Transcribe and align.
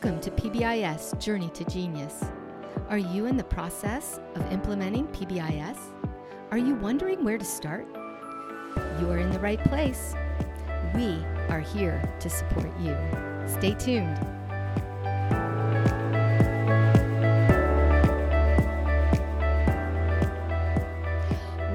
Welcome 0.00 0.20
to 0.20 0.30
PBIS 0.30 1.18
Journey 1.18 1.50
to 1.54 1.64
Genius. 1.64 2.22
Are 2.88 2.98
you 2.98 3.26
in 3.26 3.36
the 3.36 3.42
process 3.42 4.20
of 4.36 4.52
implementing 4.52 5.08
PBIS? 5.08 5.76
Are 6.52 6.56
you 6.56 6.76
wondering 6.76 7.24
where 7.24 7.36
to 7.36 7.44
start? 7.44 7.84
You 9.00 9.10
are 9.10 9.18
in 9.18 9.32
the 9.32 9.40
right 9.40 9.58
place. 9.64 10.14
We 10.94 11.18
are 11.48 11.58
here 11.58 12.00
to 12.20 12.30
support 12.30 12.70
you. 12.78 12.96
Stay 13.48 13.74
tuned. 13.74 14.16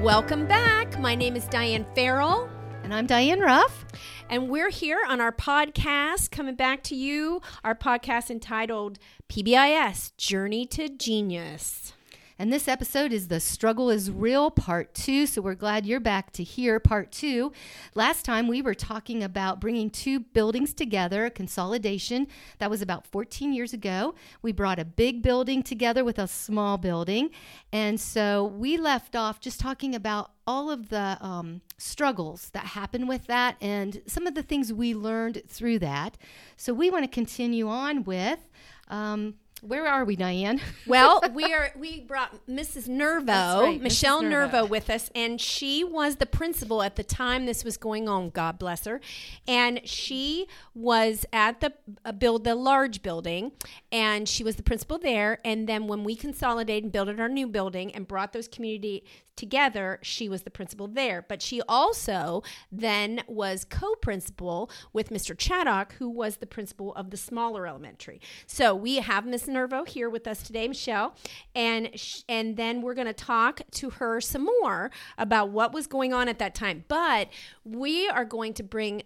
Welcome 0.02 0.46
back. 0.46 0.98
My 0.98 1.14
name 1.14 1.36
is 1.36 1.44
Diane 1.44 1.84
Farrell. 1.94 2.48
And 2.84 2.94
I'm 2.94 3.04
Diane 3.04 3.40
Ruff. 3.40 3.83
And 4.30 4.48
we're 4.48 4.70
here 4.70 5.00
on 5.06 5.20
our 5.20 5.32
podcast, 5.32 6.30
coming 6.30 6.54
back 6.54 6.82
to 6.84 6.96
you, 6.96 7.40
our 7.62 7.74
podcast 7.74 8.30
entitled 8.30 8.98
PBIS 9.28 10.16
Journey 10.16 10.66
to 10.66 10.88
Genius. 10.88 11.93
And 12.36 12.52
this 12.52 12.66
episode 12.66 13.12
is 13.12 13.28
The 13.28 13.38
Struggle 13.38 13.90
is 13.90 14.10
Real 14.10 14.50
Part 14.50 14.92
2. 14.94 15.26
So 15.26 15.40
we're 15.40 15.54
glad 15.54 15.86
you're 15.86 16.00
back 16.00 16.32
to 16.32 16.42
hear 16.42 16.80
Part 16.80 17.12
2. 17.12 17.52
Last 17.94 18.24
time 18.24 18.48
we 18.48 18.60
were 18.60 18.74
talking 18.74 19.22
about 19.22 19.60
bringing 19.60 19.88
two 19.88 20.18
buildings 20.18 20.74
together, 20.74 21.26
a 21.26 21.30
consolidation. 21.30 22.26
That 22.58 22.70
was 22.70 22.82
about 22.82 23.06
14 23.06 23.52
years 23.52 23.72
ago. 23.72 24.16
We 24.42 24.50
brought 24.50 24.80
a 24.80 24.84
big 24.84 25.22
building 25.22 25.62
together 25.62 26.02
with 26.02 26.18
a 26.18 26.26
small 26.26 26.76
building. 26.76 27.30
And 27.72 28.00
so 28.00 28.44
we 28.44 28.78
left 28.78 29.14
off 29.14 29.38
just 29.38 29.60
talking 29.60 29.94
about 29.94 30.32
all 30.44 30.72
of 30.72 30.88
the 30.88 31.16
um, 31.20 31.60
struggles 31.78 32.50
that 32.50 32.64
happen 32.66 33.06
with 33.06 33.28
that 33.28 33.54
and 33.60 34.02
some 34.08 34.26
of 34.26 34.34
the 34.34 34.42
things 34.42 34.72
we 34.72 34.92
learned 34.92 35.42
through 35.46 35.78
that. 35.78 36.18
So 36.56 36.74
we 36.74 36.90
want 36.90 37.04
to 37.04 37.08
continue 37.08 37.68
on 37.68 38.02
with. 38.02 38.40
Um, 38.88 39.34
where 39.66 39.86
are 39.86 40.04
we, 40.04 40.16
Diane? 40.16 40.60
well, 40.86 41.22
we 41.32 41.44
are. 41.52 41.70
We 41.76 42.00
brought 42.00 42.46
Mrs. 42.46 42.88
Nervo, 42.88 43.62
right, 43.62 43.80
Michelle 43.80 44.22
Mrs. 44.22 44.28
Nervo. 44.28 44.52
Nervo. 44.58 44.66
with 44.66 44.90
us, 44.90 45.10
and 45.14 45.40
she 45.40 45.82
was 45.82 46.16
the 46.16 46.26
principal 46.26 46.82
at 46.82 46.96
the 46.96 47.04
time 47.04 47.46
this 47.46 47.64
was 47.64 47.76
going 47.76 48.08
on. 48.08 48.30
God 48.30 48.58
bless 48.58 48.84
her. 48.84 49.00
And 49.48 49.80
she 49.84 50.46
was 50.74 51.24
at 51.32 51.60
the 51.60 51.72
uh, 52.04 52.12
build 52.12 52.44
the 52.44 52.54
large 52.54 53.02
building, 53.02 53.52
and 53.90 54.28
she 54.28 54.44
was 54.44 54.56
the 54.56 54.62
principal 54.62 54.98
there. 54.98 55.38
And 55.44 55.68
then 55.68 55.86
when 55.86 56.04
we 56.04 56.16
consolidated 56.16 56.84
and 56.84 56.92
built 56.92 57.08
our 57.08 57.28
new 57.28 57.46
building 57.46 57.94
and 57.94 58.06
brought 58.06 58.32
those 58.32 58.48
community 58.48 59.04
together, 59.36 59.98
she 60.02 60.28
was 60.28 60.42
the 60.42 60.50
principal 60.50 60.88
there. 60.88 61.24
But 61.26 61.42
she 61.42 61.60
also 61.68 62.42
then 62.70 63.22
was 63.26 63.64
co-principal 63.64 64.70
with 64.92 65.10
Mr. 65.10 65.36
Chaddock, 65.36 65.92
who 65.92 66.08
was 66.08 66.36
the 66.36 66.46
principal 66.46 66.94
of 66.94 67.10
the 67.10 67.16
smaller 67.16 67.66
elementary. 67.66 68.20
So 68.46 68.74
we 68.74 68.96
have 68.96 69.26
Miss 69.26 69.46
Nervo 69.46 69.84
here 69.84 70.08
with 70.08 70.26
us 70.26 70.42
today, 70.42 70.68
Michelle, 70.68 71.14
and 71.54 71.90
sh- 71.98 72.22
and 72.28 72.56
then 72.56 72.82
we're 72.82 72.94
going 72.94 73.06
to 73.06 73.12
talk 73.12 73.62
to 73.72 73.90
her 73.90 74.20
some 74.20 74.44
more 74.44 74.90
about 75.18 75.50
what 75.50 75.72
was 75.72 75.86
going 75.86 76.12
on 76.12 76.28
at 76.28 76.38
that 76.38 76.54
time. 76.54 76.84
But 76.88 77.28
we 77.64 78.08
are 78.08 78.24
going 78.24 78.54
to 78.54 78.62
bring 78.62 79.02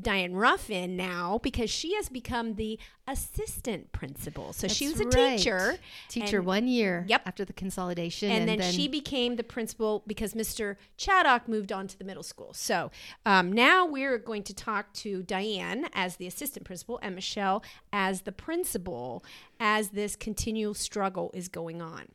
Diane 0.00 0.34
Ruff 0.34 0.68
in 0.70 0.96
now 0.96 1.38
because 1.42 1.70
she 1.70 1.94
has 1.94 2.08
become 2.08 2.54
the 2.54 2.78
assistant 3.06 3.92
principal. 3.92 4.52
So 4.52 4.68
she 4.68 4.88
was 4.88 5.00
a 5.00 5.04
right. 5.04 5.38
teacher. 5.38 5.76
Teacher 6.08 6.38
and- 6.38 6.46
one 6.46 6.68
year 6.68 7.04
Yep. 7.08 7.22
after 7.26 7.44
the 7.44 7.52
consolidation. 7.52 8.30
and, 8.30 8.48
then, 8.48 8.60
she 8.72 8.88
became 8.88 9.36
the 9.36 9.44
principal 9.44 10.02
because 10.06 10.34
Mr. 10.34 10.76
Chaddock 10.98 11.48
moved 11.48 11.72
on 11.72 11.86
to 11.88 11.98
the 11.98 12.04
middle 12.04 12.22
school. 12.22 12.52
So 12.52 12.90
um, 13.26 13.52
now 13.52 13.84
we're 13.86 14.18
going 14.18 14.42
to 14.44 14.54
talk 14.54 14.92
to 14.94 15.22
Diane 15.22 15.86
as 15.92 16.16
the 16.16 16.26
assistant 16.26 16.64
principal 16.64 16.98
and 17.02 17.14
Michelle 17.14 17.62
as 17.92 18.22
the 18.22 18.32
principal 18.32 19.24
as 19.58 19.90
this 19.90 20.16
continual 20.16 20.74
struggle 20.74 21.30
is 21.34 21.48
going 21.48 21.80
on. 21.82 22.08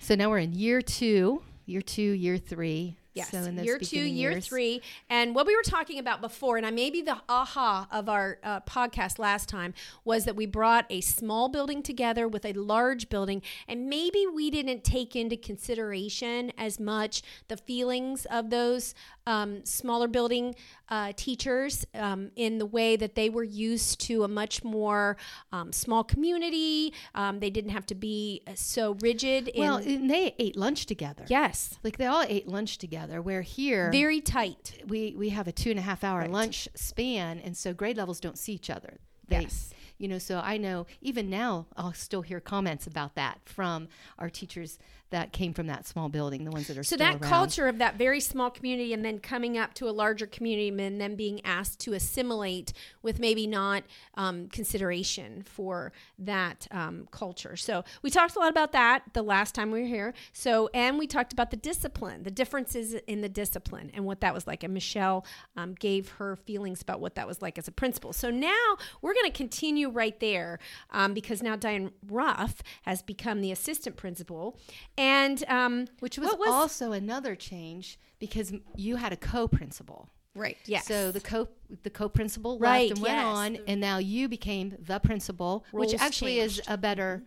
So 0.00 0.14
now 0.14 0.30
we're 0.30 0.38
in 0.38 0.52
year 0.54 0.80
two, 0.80 1.42
year 1.66 1.82
two, 1.82 2.02
year 2.02 2.38
three. 2.38 2.96
Yes, 3.12 3.30
So 3.30 3.44
year 3.50 3.78
two, 3.78 3.98
year 4.00 4.30
years. 4.32 4.46
three, 4.46 4.82
and 5.08 5.34
what 5.34 5.46
we 5.46 5.56
were 5.56 5.62
talking 5.62 5.98
about 5.98 6.20
before, 6.20 6.56
and 6.56 6.64
I 6.64 6.70
maybe 6.70 7.02
the 7.02 7.16
aha 7.28 7.88
of 7.90 8.08
our 8.08 8.38
uh, 8.44 8.60
podcast 8.60 9.18
last 9.18 9.48
time 9.48 9.74
was 10.04 10.24
that 10.26 10.36
we 10.36 10.46
brought 10.46 10.86
a 10.90 11.00
small 11.00 11.48
building 11.48 11.82
together 11.82 12.28
with 12.28 12.44
a 12.44 12.52
large 12.52 13.08
building, 13.08 13.42
and 13.66 13.88
maybe 13.88 14.26
we 14.32 14.48
didn't 14.48 14.84
take 14.84 15.16
into 15.16 15.36
consideration 15.36 16.52
as 16.56 16.78
much 16.78 17.22
the 17.48 17.56
feelings 17.56 18.26
of 18.26 18.50
those 18.50 18.94
um, 19.30 19.64
smaller 19.64 20.08
building 20.08 20.54
uh, 20.88 21.12
teachers 21.16 21.86
um, 21.94 22.30
in 22.36 22.58
the 22.58 22.66
way 22.66 22.96
that 22.96 23.14
they 23.14 23.28
were 23.30 23.44
used 23.44 24.00
to 24.08 24.24
a 24.24 24.28
much 24.28 24.64
more 24.64 25.16
um, 25.52 25.72
small 25.72 26.02
community. 26.04 26.92
Um, 27.14 27.38
they 27.40 27.50
didn't 27.50 27.70
have 27.70 27.86
to 27.86 27.94
be 27.94 28.42
uh, 28.46 28.52
so 28.56 28.96
rigid. 29.00 29.48
In, 29.48 29.60
Well, 29.60 29.76
and 29.76 30.10
they 30.10 30.34
ate 30.38 30.56
lunch 30.56 30.86
together. 30.86 31.24
yes, 31.28 31.78
Like 31.84 31.96
they 31.96 32.06
all 32.06 32.24
ate 32.28 32.48
lunch 32.48 32.78
together. 32.78 33.22
Where 33.22 33.42
here, 33.42 33.90
very 33.92 34.20
tight. 34.20 34.82
we 34.88 35.14
we 35.16 35.28
have 35.30 35.46
a 35.48 35.52
two 35.52 35.70
and 35.70 35.78
a 35.78 35.82
half 35.82 36.02
hour 36.04 36.20
Right. 36.20 36.30
lunch 36.30 36.68
span, 36.74 37.38
and 37.38 37.56
so 37.56 37.72
grade 37.72 37.96
levels 37.96 38.18
don't 38.20 38.38
see 38.38 38.52
each 38.54 38.70
other. 38.70 38.98
They, 39.28 39.42
Yes. 39.42 39.70
You 39.98 40.08
know, 40.08 40.18
so 40.18 40.40
I 40.42 40.56
know 40.56 40.86
even 41.02 41.28
now 41.28 41.66
I'll 41.76 41.92
still 41.92 42.22
hear 42.22 42.40
comments 42.40 42.86
about 42.86 43.14
that 43.16 43.36
from 43.44 43.88
our 44.18 44.30
teachers 44.30 44.78
that 45.10 45.32
came 45.32 45.52
from 45.52 45.66
that 45.66 45.86
small 45.86 46.08
building, 46.08 46.44
the 46.44 46.50
ones 46.50 46.68
that 46.68 46.78
are 46.78 46.84
So 46.84 46.96
that 46.96 47.20
around. 47.20 47.30
culture 47.30 47.68
of 47.68 47.78
that 47.78 47.96
very 47.96 48.20
small 48.20 48.50
community 48.50 48.92
and 48.92 49.04
then 49.04 49.18
coming 49.18 49.58
up 49.58 49.74
to 49.74 49.88
a 49.88 49.90
larger 49.90 50.26
community 50.26 50.68
and 50.68 51.00
then 51.00 51.16
being 51.16 51.40
asked 51.44 51.80
to 51.80 51.92
assimilate 51.92 52.72
with 53.02 53.18
maybe 53.18 53.46
not 53.46 53.82
um, 54.14 54.48
consideration 54.48 55.42
for 55.42 55.92
that 56.18 56.66
um, 56.70 57.08
culture. 57.10 57.56
So 57.56 57.84
we 58.02 58.10
talked 58.10 58.36
a 58.36 58.38
lot 58.38 58.50
about 58.50 58.72
that 58.72 59.02
the 59.12 59.22
last 59.22 59.54
time 59.54 59.70
we 59.70 59.80
were 59.82 59.86
here. 59.86 60.14
So, 60.32 60.70
and 60.72 60.98
we 60.98 61.06
talked 61.06 61.32
about 61.32 61.50
the 61.50 61.56
discipline, 61.56 62.22
the 62.22 62.30
differences 62.30 62.94
in 63.06 63.20
the 63.20 63.28
discipline 63.28 63.90
and 63.94 64.04
what 64.04 64.20
that 64.20 64.32
was 64.32 64.46
like. 64.46 64.62
And 64.62 64.72
Michelle 64.72 65.24
um, 65.56 65.74
gave 65.74 66.08
her 66.12 66.36
feelings 66.36 66.82
about 66.82 67.00
what 67.00 67.16
that 67.16 67.26
was 67.26 67.42
like 67.42 67.58
as 67.58 67.66
a 67.68 67.72
principal. 67.72 68.12
So 68.12 68.30
now 68.30 68.76
we're 69.02 69.14
going 69.14 69.30
to 69.30 69.36
continue 69.36 69.88
right 69.88 70.18
there 70.20 70.58
um, 70.90 71.14
because 71.14 71.42
now 71.42 71.56
Diane 71.56 71.90
Ruff 72.06 72.62
has 72.82 73.02
become 73.02 73.40
the 73.40 73.50
assistant 73.52 73.96
principal. 73.96 74.56
And 75.00 75.44
um, 75.48 75.86
which 76.00 76.18
was, 76.18 76.30
what 76.36 76.48
also 76.48 76.92
another 76.92 77.34
change 77.34 77.98
because 78.18 78.52
you 78.76 78.96
had 78.96 79.12
a 79.12 79.16
co-principal. 79.16 80.10
Right. 80.34 80.58
Yes. 80.66 80.86
So 80.86 81.10
the 81.10 81.20
co 81.20 81.48
the 81.82 81.90
co-principal 81.90 82.58
Right, 82.58 82.88
left 82.88 82.90
and 82.92 83.02
went 83.02 83.16
yes. 83.16 83.24
on, 83.24 83.58
and 83.66 83.80
now 83.80 83.98
you 83.98 84.28
became 84.28 84.76
the 84.78 84.98
principal, 84.98 85.64
which 85.72 85.90
Roles 85.90 86.00
actually 86.00 86.38
is 86.38 86.60
a 86.68 86.76
better, 86.76 87.24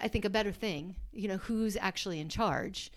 I 0.00 0.08
think, 0.08 0.24
a 0.24 0.30
better 0.30 0.52
thing. 0.52 0.96
You 1.12 1.28
know, 1.28 1.36
who's 1.36 1.76
actually 1.76 2.18
in 2.18 2.28
charge, 2.28 2.90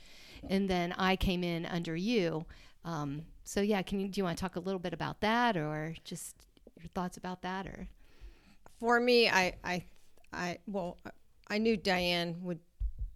and 0.49 0.69
then 0.69 0.93
I 0.97 1.15
came 1.15 1.43
in 1.43 1.65
under 1.65 1.95
you. 1.95 2.45
Um, 2.85 3.25
so 3.43 3.61
yeah, 3.61 3.81
can 3.81 3.99
you 3.99 4.07
do 4.07 4.19
you 4.19 4.23
want 4.23 4.37
to 4.37 4.41
talk 4.41 4.55
a 4.55 4.59
little 4.61 4.79
bit 4.79 4.93
about 4.93 5.19
that, 5.21 5.57
or 5.57 5.93
just 6.03 6.35
your 6.79 6.87
thoughts 6.87 7.17
about 7.17 7.41
that, 7.41 7.67
or 7.67 7.87
for 8.79 8.99
me, 8.99 9.29
I, 9.29 9.55
I, 9.63 9.85
I, 10.33 10.57
well, 10.67 10.97
I 11.47 11.57
knew 11.57 11.77
Diane 11.77 12.37
would 12.41 12.59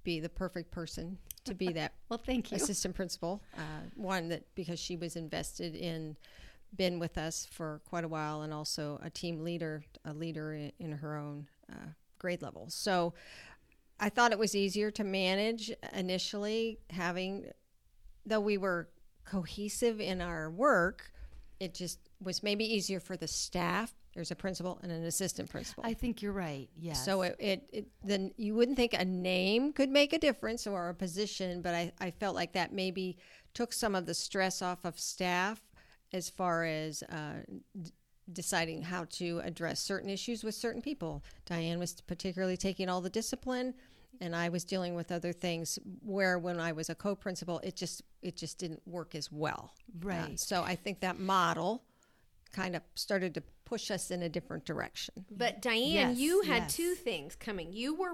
be 0.09 0.19
the 0.19 0.27
perfect 0.27 0.71
person 0.71 1.19
to 1.45 1.53
be 1.53 1.71
that 1.71 1.93
well, 2.09 2.17
thank 2.25 2.49
you. 2.49 2.57
assistant 2.57 2.95
principal. 2.95 3.43
Uh, 3.55 3.83
one 3.93 4.29
that 4.29 4.43
because 4.55 4.79
she 4.79 4.95
was 4.95 5.15
invested 5.15 5.75
in, 5.75 6.17
been 6.75 6.97
with 6.97 7.15
us 7.19 7.47
for 7.51 7.79
quite 7.85 8.03
a 8.03 8.07
while, 8.07 8.41
and 8.41 8.51
also 8.51 8.99
a 9.03 9.09
team 9.11 9.43
leader, 9.43 9.83
a 10.05 10.13
leader 10.13 10.53
in, 10.53 10.71
in 10.79 10.91
her 10.93 11.15
own 11.15 11.47
uh, 11.71 11.89
grade 12.17 12.41
level. 12.41 12.65
So, 12.69 13.13
I 13.99 14.09
thought 14.09 14.31
it 14.31 14.39
was 14.39 14.55
easier 14.55 14.89
to 14.91 15.03
manage 15.03 15.71
initially, 15.93 16.79
having, 16.89 17.51
though 18.25 18.39
we 18.39 18.57
were 18.57 18.89
cohesive 19.25 20.01
in 20.01 20.21
our 20.21 20.49
work, 20.49 21.11
it 21.59 21.75
just 21.75 21.99
was 22.19 22.41
maybe 22.41 22.65
easier 22.65 22.99
for 22.99 23.15
the 23.15 23.27
staff. 23.27 23.93
There's 24.19 24.31
a 24.31 24.35
principal 24.35 24.77
and 24.83 24.91
an 24.91 25.05
assistant 25.05 25.49
principal. 25.49 25.81
I 25.85 25.93
think 25.93 26.21
you're 26.21 26.33
right. 26.33 26.67
Yes. 26.77 27.05
So 27.05 27.21
it, 27.21 27.37
it, 27.39 27.69
it 27.71 27.87
then 28.03 28.33
you 28.35 28.53
wouldn't 28.53 28.75
think 28.75 28.91
a 28.93 29.05
name 29.05 29.71
could 29.71 29.89
make 29.89 30.11
a 30.11 30.17
difference 30.17 30.67
or 30.67 30.89
a 30.89 30.93
position, 30.93 31.61
but 31.61 31.73
I, 31.73 31.93
I 32.01 32.11
felt 32.11 32.35
like 32.35 32.51
that 32.51 32.73
maybe 32.73 33.17
took 33.53 33.71
some 33.71 33.95
of 33.95 34.05
the 34.05 34.13
stress 34.13 34.61
off 34.61 34.83
of 34.83 34.99
staff 34.99 35.61
as 36.11 36.29
far 36.29 36.65
as 36.65 37.01
uh, 37.03 37.35
d- 37.81 37.91
deciding 38.33 38.81
how 38.81 39.05
to 39.11 39.39
address 39.45 39.79
certain 39.79 40.09
issues 40.09 40.43
with 40.43 40.53
certain 40.53 40.81
people. 40.81 41.23
Diane 41.45 41.79
was 41.79 42.01
particularly 42.01 42.57
taking 42.57 42.89
all 42.89 42.99
the 42.99 43.09
discipline, 43.09 43.73
and 44.19 44.35
I 44.35 44.49
was 44.49 44.65
dealing 44.65 44.95
with 44.95 45.13
other 45.13 45.31
things. 45.31 45.79
Where 46.03 46.37
when 46.37 46.59
I 46.59 46.73
was 46.73 46.89
a 46.89 46.95
co-principal, 46.95 47.59
it 47.59 47.77
just 47.77 48.01
it 48.21 48.35
just 48.35 48.57
didn't 48.57 48.81
work 48.85 49.15
as 49.15 49.31
well. 49.31 49.71
Uh, 49.77 50.05
Right. 50.05 50.37
so 50.37 50.61
I 50.61 50.75
think 50.75 50.99
that 50.99 51.17
model 51.21 51.85
kind 52.51 52.75
of 52.75 52.81
started 52.95 53.33
to 53.35 53.43
push 53.65 53.91
us 53.91 54.09
in 54.09 54.23
a 54.23 54.29
different 54.29 54.65
direction. 54.65 55.25
But 55.29 55.61
Diane, 55.61 55.91
Yes, 56.11 56.17
you 56.17 56.41
had 56.41 56.63
yes. 56.63 56.75
two 56.75 56.95
things 56.95 57.35
coming. 57.35 57.71
You 57.71 57.93
were 57.95 58.13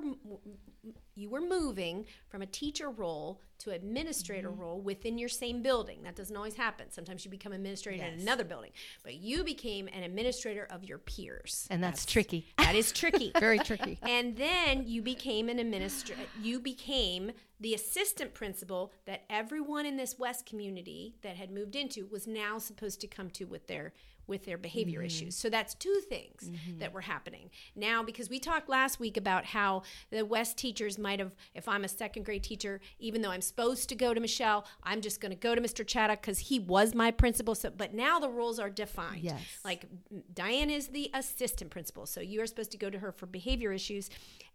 you 1.16 1.30
were 1.30 1.42
moving 1.42 2.06
from 2.28 2.42
a 2.42 2.46
teacher 2.46 2.90
role 2.90 3.40
to 3.60 3.72
administrator 3.72 4.50
Mm-hmm. 4.50 4.60
role 4.62 4.82
within 4.82 5.18
your 5.18 5.30
same 5.30 5.62
building. 5.64 6.04
That 6.04 6.16
doesn't 6.18 6.36
always 6.36 6.56
happen. 6.56 6.92
Sometimes 6.92 7.24
you 7.24 7.32
become 7.32 7.54
administrator 7.54 8.04
in 8.04 8.20
another 8.20 8.44
building, 8.44 8.72
but 9.02 9.16
you 9.16 9.44
became 9.46 9.88
an 9.88 10.04
administrator 10.04 10.68
of 10.70 10.84
your 10.84 10.98
peers. 10.98 11.66
And 11.72 11.82
that's 11.82 12.06
tricky. 12.06 12.54
That 12.58 12.76
is 12.76 12.92
tricky. 12.92 13.32
Very 13.40 13.60
tricky. 13.60 13.98
And 14.02 14.36
then 14.36 14.84
you 14.88 15.02
became 15.02 15.48
an 15.50 15.60
administrator. 15.60 16.24
You 16.42 16.60
became 16.60 17.32
the 17.62 17.74
assistant 17.74 18.34
principal 18.34 18.92
that 19.06 19.24
everyone 19.30 19.86
in 19.86 19.96
this 19.98 20.20
West 20.20 20.46
community 20.46 21.16
that 21.22 21.38
had 21.38 21.52
moved 21.52 21.76
into 21.76 22.06
was 22.08 22.28
now 22.28 22.58
supposed 22.58 23.00
to 23.02 23.08
come 23.08 23.30
to 23.32 23.46
with 23.46 23.68
their 23.68 23.94
with 24.28 24.46
their 24.46 24.58
behavior 24.58 25.02
issues. 25.02 25.36
So 25.36 25.50
that's 25.50 25.74
two 25.76 26.02
things 26.10 26.50
that 26.80 26.94
were 26.94 27.02
happening 27.02 27.50
now 27.76 28.04
because 28.04 28.30
we 28.30 28.40
talked 28.40 28.70
last 28.70 29.00
week 29.00 29.18
about 29.18 29.46
how 29.46 29.84
the 30.12 30.26
West 30.26 30.58
teachers 30.58 30.98
might 30.98 31.20
have. 31.20 31.34
If 31.54 31.68
I'm 31.68 31.84
a 31.84 31.88
second 31.88 32.24
grade 32.26 32.44
teacher, 32.44 32.82
even 33.00 33.22
though 33.22 33.32
I'm 33.32 33.42
supposed 33.42 33.90
to 33.90 33.96
go 33.96 34.14
to 34.14 34.20
Michelle, 34.20 34.66
I'm 34.84 35.02
just 35.02 35.22
going 35.22 35.32
to 35.32 35.38
go 35.38 35.56
to 35.56 35.62
Mr. 35.62 35.86
Chaddock 35.86 36.22
because 36.22 36.40
he 36.40 36.60
was 36.60 36.96
my 36.96 37.12
principal. 37.12 37.56
So, 37.56 37.70
but 37.70 37.94
now 37.94 38.20
the 38.20 38.30
roles 38.30 38.60
are 38.60 38.70
defined. 38.70 39.22
Yes. 39.22 39.42
Like 39.64 39.86
Diane 40.34 40.70
is 40.70 40.88
the 40.90 41.10
assistant 41.14 41.72
principal, 41.72 42.06
so 42.06 42.22
you 42.22 42.42
are 42.42 42.48
supposed 42.48 42.72
to 42.72 42.78
go 42.78 42.90
to 42.90 43.00
her 43.00 43.12
for 43.12 43.26
behavior 43.26 43.72
issues, 43.72 44.10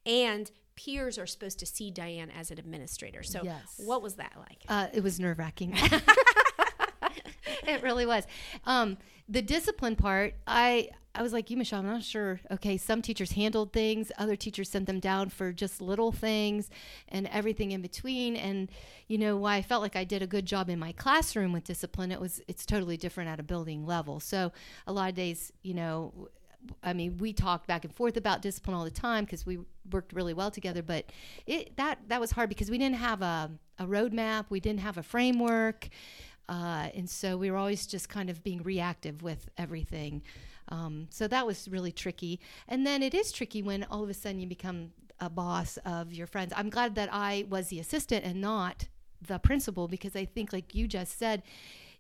and 0.07 0.51
peers 0.77 1.19
are 1.19 1.27
supposed 1.27 1.59
to 1.59 1.67
see 1.67 1.91
Diane 1.91 2.31
as 2.31 2.51
an 2.51 2.59
administrator. 2.59 3.23
So, 3.23 3.43
Yes. 3.45 3.75
what 3.85 4.03
was 4.03 4.15
that 4.15 4.33
like? 4.37 4.65
Uh, 4.69 4.87
it 4.95 5.03
was 5.03 5.21
nerve 5.21 5.39
wracking. 5.39 5.77
it 7.67 7.83
really 7.83 8.07
was. 8.07 8.27
Um, 8.65 8.97
the 9.29 9.43
discipline 9.43 9.97
part, 9.97 10.35
I 10.47 10.91
I 11.15 11.23
was 11.23 11.33
like 11.33 11.51
you, 11.51 11.57
Michelle. 11.57 11.81
I'm 11.81 11.87
not 11.87 12.05
sure. 12.05 12.41
Okay, 12.53 12.77
some 12.77 13.03
teachers 13.03 13.33
handled 13.33 13.73
things, 13.73 14.13
other 14.17 14.37
teachers 14.37 14.69
sent 14.69 14.87
them 14.87 15.01
down 15.01 15.29
for 15.29 15.53
just 15.53 15.81
little 15.81 16.13
things, 16.13 16.71
and 17.09 17.27
everything 17.29 17.73
in 17.73 17.83
between. 17.83 18.37
And 18.37 18.71
you 19.09 19.19
know, 19.19 19.37
why 19.37 19.57
I 19.57 19.63
felt 19.63 19.83
like 19.83 19.97
I 19.97 20.05
did 20.05 20.23
a 20.23 20.27
good 20.27 20.47
job 20.47 20.69
in 20.69 20.79
my 20.79 20.93
classroom 20.93 21.53
with 21.53 21.65
discipline, 21.65 22.13
it 22.13 22.21
was 22.21 22.41
it's 22.47 22.65
totally 22.65 22.97
different 22.97 23.29
at 23.29 23.41
a 23.41 23.43
building 23.43 23.87
level. 23.87 24.21
So 24.21 24.53
a 24.87 24.93
lot 24.93 25.09
of 25.09 25.15
days, 25.15 25.53
you 25.63 25.75
know. 25.75 26.29
I 26.83 26.93
mean, 26.93 27.17
we 27.17 27.33
talked 27.33 27.67
back 27.67 27.87
and 27.87 27.95
forth 27.95 28.19
about 28.19 28.43
discipline 28.43 28.77
all 28.77 28.85
the 28.85 28.91
time 28.91 29.25
because 29.25 29.47
we 29.47 29.61
worked 29.91 30.13
really 30.13 30.35
well 30.35 30.51
together. 30.51 30.83
But 30.83 31.07
it 31.47 31.75
that 31.79 32.01
that 32.09 32.21
was 32.21 32.33
hard 32.33 32.51
because 32.51 32.71
we 32.71 32.77
didn't 32.77 32.99
have 32.99 33.23
a, 33.23 33.51
a 33.79 33.87
roadmap, 33.87 34.45
we 34.51 34.61
didn't 34.61 34.81
have 34.81 34.99
a 34.99 35.03
framework, 35.03 35.89
uh, 36.51 36.89
and 36.95 37.09
so 37.09 37.37
we 37.37 37.51
were 37.51 37.57
always 37.57 37.87
just 37.87 38.09
kind 38.09 38.29
of 38.29 38.43
being 38.43 38.63
reactive 38.65 39.23
with 39.23 39.49
everything. 39.57 40.23
Um, 40.69 41.07
so 41.09 41.29
that 41.29 41.47
was 41.47 41.69
really 41.69 41.93
tricky. 41.93 42.41
And 42.67 42.85
then 42.85 43.03
it 43.03 43.15
is 43.15 43.31
tricky 43.31 43.63
when 43.63 43.85
all 43.85 44.03
of 44.03 44.11
a 44.11 44.15
sudden 44.15 44.41
you 44.41 44.49
become 44.49 44.91
a 45.21 45.31
boss 45.31 45.79
of 45.85 46.13
your 46.13 46.27
friends. 46.27 46.53
I'm 46.57 46.69
glad 46.69 46.97
that 46.97 47.09
I 47.13 47.47
was 47.49 47.69
the 47.69 47.79
assistant 47.79 48.25
and 48.25 48.41
not 48.41 48.89
the 49.23 49.39
principal 49.39 49.87
because 49.87 50.17
I 50.17 50.25
think, 50.25 50.53
like 50.53 50.75
you 50.75 50.89
just 50.89 51.19
said, 51.19 51.45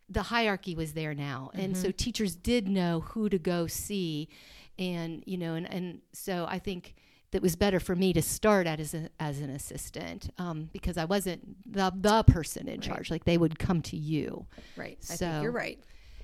the 0.08 0.24
hierarchy 0.24 0.74
was 0.74 0.94
there 0.94 1.14
now 1.14 1.52
and 1.54 1.76
so 1.76 1.92
teachers 1.92 2.34
did 2.34 2.66
know 2.66 2.98
who 2.98 3.28
to 3.28 3.38
go 3.38 3.68
see 3.68 4.28
and 4.76 5.22
you 5.24 5.38
know 5.38 5.54
and, 5.54 5.72
and 5.72 6.00
so 6.12 6.46
i 6.48 6.58
think 6.58 6.96
that 7.32 7.42
was 7.42 7.54
better 7.56 7.78
for 7.80 7.94
me 7.94 8.12
to 8.12 8.20
start 8.22 8.66
at 8.66 8.80
as, 8.80 8.92
a, 8.94 9.08
as 9.20 9.40
an 9.40 9.50
assistant 9.50 10.30
um, 10.38 10.68
because 10.72 10.96
i 10.96 11.04
wasn't 11.04 11.40
the, 11.72 11.92
the 11.96 12.22
person 12.24 12.68
in 12.68 12.80
charge 12.80 13.10
like 13.10 13.24
they 13.24 13.38
would 13.38 13.58
come 13.58 13.80
to 13.82 13.96
you 13.96 14.46
Right. 14.76 14.98
I 15.10 15.14
So- 15.14 15.30
think 15.30 15.42
you're 15.44 15.52
right. 15.52 15.78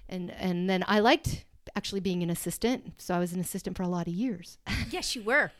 and 0.08 0.30
and 0.32 0.68
then 0.68 0.84
i 0.88 0.98
liked 1.00 1.44
actually 1.74 2.00
being 2.00 2.22
an 2.22 2.30
assistant 2.30 2.92
so 2.98 3.14
i 3.14 3.18
was 3.18 3.32
an 3.32 3.40
assistant 3.40 3.76
for 3.76 3.82
a 3.82 3.88
lot 3.88 4.06
of 4.06 4.12
years 4.12 4.58
Yes, 4.90 5.16
you 5.16 5.22
were. 5.22 5.50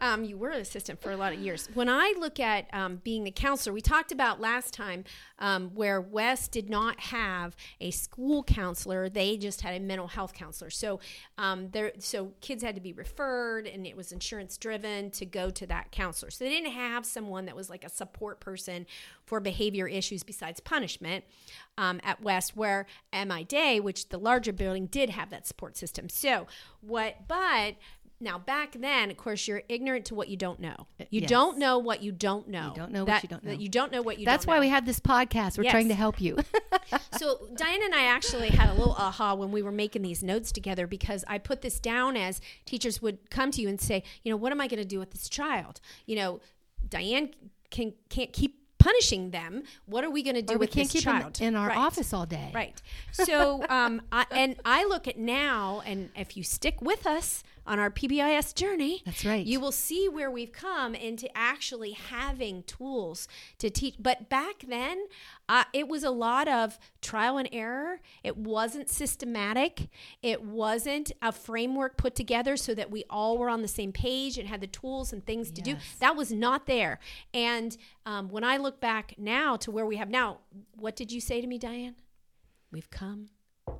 um, 0.00 0.24
you 0.24 0.36
were 0.36 0.50
an 0.50 0.60
assistant 0.60 1.00
for 1.00 1.12
a 1.12 1.16
lot 1.16 1.32
of 1.32 1.38
years. 1.38 1.68
When 1.72 1.88
I 1.88 2.14
look 2.18 2.40
at 2.40 2.66
um, 2.74 3.00
being 3.04 3.22
the 3.22 3.30
counselor, 3.30 3.72
we 3.72 3.80
talked 3.80 4.10
about 4.10 4.40
last 4.40 4.74
time 4.74 5.04
um, 5.38 5.70
where 5.74 6.00
West 6.00 6.50
did 6.50 6.68
not 6.68 6.98
have 6.98 7.54
a 7.80 7.92
school 7.92 8.42
counselor; 8.42 9.08
they 9.08 9.36
just 9.36 9.60
had 9.60 9.74
a 9.74 9.80
mental 9.80 10.08
health 10.08 10.32
counselor. 10.34 10.70
So, 10.70 10.98
um, 11.38 11.70
there, 11.70 11.92
so 11.98 12.32
kids 12.40 12.62
had 12.62 12.74
to 12.74 12.80
be 12.80 12.92
referred, 12.92 13.66
and 13.68 13.86
it 13.86 13.96
was 13.96 14.10
insurance 14.10 14.56
driven 14.56 15.10
to 15.12 15.24
go 15.24 15.50
to 15.50 15.66
that 15.68 15.92
counselor. 15.92 16.30
So 16.30 16.44
they 16.44 16.50
didn't 16.50 16.72
have 16.72 17.06
someone 17.06 17.44
that 17.46 17.54
was 17.54 17.70
like 17.70 17.84
a 17.84 17.88
support 17.88 18.40
person 18.40 18.86
for 19.24 19.38
behavior 19.38 19.86
issues 19.86 20.24
besides 20.24 20.58
punishment 20.58 21.24
um, 21.78 22.00
at 22.02 22.22
West, 22.22 22.56
where 22.56 22.86
MI 23.12 23.44
Day, 23.44 23.80
which 23.80 24.08
the 24.10 24.18
larger 24.18 24.52
building 24.52 24.86
did 24.86 25.10
have 25.10 25.30
that 25.30 25.46
support 25.46 25.76
system. 25.76 26.08
So 26.08 26.46
what, 26.80 27.26
but 27.28 27.76
now 28.20 28.38
back 28.38 28.72
then, 28.78 29.10
of 29.10 29.16
course, 29.16 29.48
you're 29.48 29.62
ignorant 29.68 30.04
to 30.06 30.14
what 30.14 30.28
you 30.28 30.36
don't 30.36 30.60
know. 30.60 30.86
You 31.10 31.22
yes. 31.22 31.30
don't 31.30 31.58
know 31.58 31.78
what 31.78 32.02
you 32.04 32.12
don't 32.12 32.46
know. 32.48 32.68
You 32.68 32.76
don't 32.76 32.92
know 32.92 33.00
what 33.00 33.06
That- 33.06 33.22
you 33.24 33.28
don't 33.28 33.42
know. 33.44 33.52
You 33.52 33.68
don't 33.68 33.90
know 33.90 34.00
what 34.02 34.18
you. 34.20 34.24
that's 34.24 34.46
why 34.46 34.54
know. 34.56 34.60
we 34.60 34.68
have 34.68 34.86
this 34.86 35.00
podcast 35.00 35.58
we're 35.58 35.64
Yes. 35.64 35.72
trying 35.72 35.88
to 35.88 35.94
help 35.94 36.20
you 36.20 36.38
So 37.18 37.48
Diane 37.56 37.82
and 37.82 37.94
I 37.94 38.04
actually 38.04 38.50
had 38.50 38.70
a 38.70 38.74
little 38.74 38.92
aha 38.92 39.34
when 39.34 39.50
we 39.50 39.62
were 39.62 39.72
making 39.72 40.02
these 40.02 40.22
notes 40.22 40.52
together 40.52 40.86
because 40.86 41.24
I 41.26 41.38
put 41.38 41.62
this 41.62 41.80
down 41.80 42.16
as 42.16 42.40
teachers 42.64 43.02
would 43.02 43.30
come 43.30 43.50
to 43.52 43.60
you 43.60 43.68
and 43.68 43.80
say, 43.80 44.04
you 44.22 44.30
know, 44.30 44.36
what 44.36 44.52
am 44.52 44.60
I 44.60 44.68
going 44.68 44.78
to 44.82 44.88
do 44.88 44.98
with 44.98 45.10
this 45.10 45.28
child? 45.28 45.80
You 46.06 46.16
know, 46.16 46.40
Diane 46.88 47.30
can 47.70 47.94
can't 48.08 48.32
keep 48.32 48.61
punishing 48.82 49.30
them. 49.30 49.62
What 49.86 50.02
are 50.04 50.10
we 50.10 50.22
going 50.22 50.36
to 50.36 50.42
do 50.42 50.54
Or 50.54 50.58
we 50.58 50.66
with 50.66 50.72
can't 50.72 50.86
this 50.90 50.92
keep 50.92 51.04
child 51.04 51.40
in 51.40 51.54
our 51.54 51.68
Right. 51.68 51.78
office 51.78 52.12
all 52.12 52.26
day 52.26 52.50
Right. 52.54 52.80
So, 53.12 53.64
um, 53.68 54.02
I, 54.10 54.26
and 54.30 54.56
I 54.64 54.84
look 54.84 55.06
at 55.06 55.18
now, 55.18 55.82
and 55.86 56.10
if 56.16 56.36
you 56.36 56.42
stick 56.42 56.80
with 56.82 57.06
us 57.06 57.44
on 57.66 57.78
our 57.78 57.90
PBIS 57.90 58.54
journey, 58.54 59.02
That's 59.04 59.24
right. 59.24 59.44
You 59.44 59.60
will 59.60 59.72
see 59.72 60.08
where 60.08 60.30
we've 60.30 60.52
come 60.52 60.94
into 60.94 61.28
actually 61.36 61.92
having 61.92 62.62
tools 62.64 63.28
to 63.58 63.70
teach. 63.70 63.96
But 63.98 64.28
back 64.28 64.64
then, 64.66 65.06
uh, 65.48 65.64
it 65.72 65.88
was 65.88 66.04
a 66.04 66.10
lot 66.10 66.48
of 66.48 66.78
trial 67.00 67.38
and 67.38 67.48
error. 67.52 68.00
It 68.22 68.36
wasn't 68.36 68.88
systematic. 68.88 69.88
It 70.22 70.42
wasn't 70.42 71.12
a 71.20 71.32
framework 71.32 71.96
put 71.96 72.14
together 72.14 72.56
so 72.56 72.74
that 72.74 72.90
we 72.90 73.04
all 73.08 73.38
were 73.38 73.48
on 73.48 73.62
the 73.62 73.68
same 73.68 73.92
page 73.92 74.38
and 74.38 74.48
had 74.48 74.60
the 74.60 74.66
tools 74.66 75.12
and 75.12 75.24
things 75.24 75.50
to 75.52 75.62
do. 75.62 75.72
That 76.00 76.16
was 76.16 76.32
not 76.32 76.66
there. 76.66 76.98
And 77.32 77.76
um, 78.06 78.28
when 78.28 78.44
I 78.44 78.56
look 78.56 78.80
back 78.80 79.14
now 79.18 79.56
to 79.56 79.70
where 79.70 79.86
we 79.86 79.96
have 79.96 80.08
now, 80.08 80.38
what 80.76 80.96
did 80.96 81.12
you 81.12 81.20
say 81.20 81.40
to 81.40 81.46
me, 81.46 81.58
Diane? 81.58 81.96
We've 82.70 82.90
come 82.90 83.28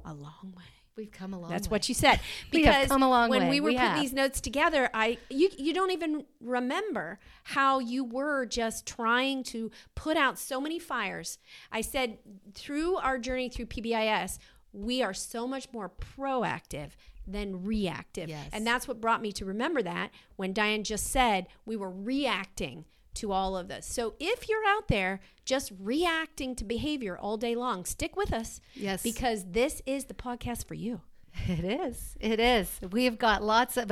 a 0.04 0.12
long 0.14 0.52
way. 0.56 0.64
We've 0.96 1.10
come 1.10 1.32
a 1.34 1.38
long 1.40 1.50
That's 1.50 1.68
way. 1.68 1.72
what 1.72 1.88
you 1.88 1.94
said. 1.94 2.20
We 2.52 2.60
Because 2.60 2.90
long 2.90 3.28
when 3.30 3.44
way. 3.44 3.50
we 3.50 3.60
were 3.60 3.66
We 3.70 3.74
putting 3.76 3.88
have. 3.90 4.00
these 4.00 4.12
notes 4.12 4.40
together, 4.40 4.90
I 4.94 5.18
you 5.30 5.50
you 5.58 5.72
don't 5.72 5.90
even 5.90 6.24
remember 6.40 7.18
how 7.44 7.78
you 7.78 8.04
were 8.04 8.46
just 8.46 8.86
trying 8.86 9.42
to 9.44 9.70
put 9.94 10.16
out 10.16 10.38
so 10.38 10.60
many 10.60 10.78
fires. 10.78 11.38
I 11.70 11.80
said 11.80 12.18
through 12.54 12.96
our 12.96 13.18
journey 13.18 13.48
through 13.48 13.66
PBIS, 13.66 14.38
we 14.72 15.02
are 15.02 15.14
so 15.14 15.46
much 15.46 15.68
more 15.72 15.90
proactive 15.90 16.90
than 17.26 17.64
reactive. 17.64 18.28
Yes. 18.28 18.48
And 18.52 18.66
that's 18.66 18.88
what 18.88 19.00
brought 19.00 19.22
me 19.22 19.30
to 19.32 19.44
remember 19.44 19.82
that 19.82 20.10
when 20.36 20.52
Diane 20.52 20.82
just 20.82 21.06
said 21.10 21.46
we 21.64 21.76
were 21.76 21.90
reacting 21.90 22.84
to 23.14 23.32
all 23.32 23.56
of 23.56 23.68
this. 23.68 23.86
So 23.86 24.14
if 24.18 24.48
you're 24.48 24.66
out 24.66 24.88
there 24.88 25.20
just 25.44 25.72
reacting 25.78 26.54
to 26.56 26.64
behavior 26.64 27.16
all 27.16 27.36
day 27.36 27.54
long, 27.54 27.84
stick 27.84 28.16
with 28.16 28.32
us. 28.32 28.60
Yes. 28.74 29.02
Because 29.02 29.44
this 29.50 29.82
is 29.86 30.06
the 30.06 30.14
podcast 30.14 30.66
for 30.66 30.74
you. 30.74 31.00
It 31.48 31.64
is. 31.64 32.16
It 32.20 32.40
is. 32.40 32.80
We 32.90 33.04
have 33.06 33.18
got 33.18 33.42
lots 33.42 33.76
of. 33.76 33.90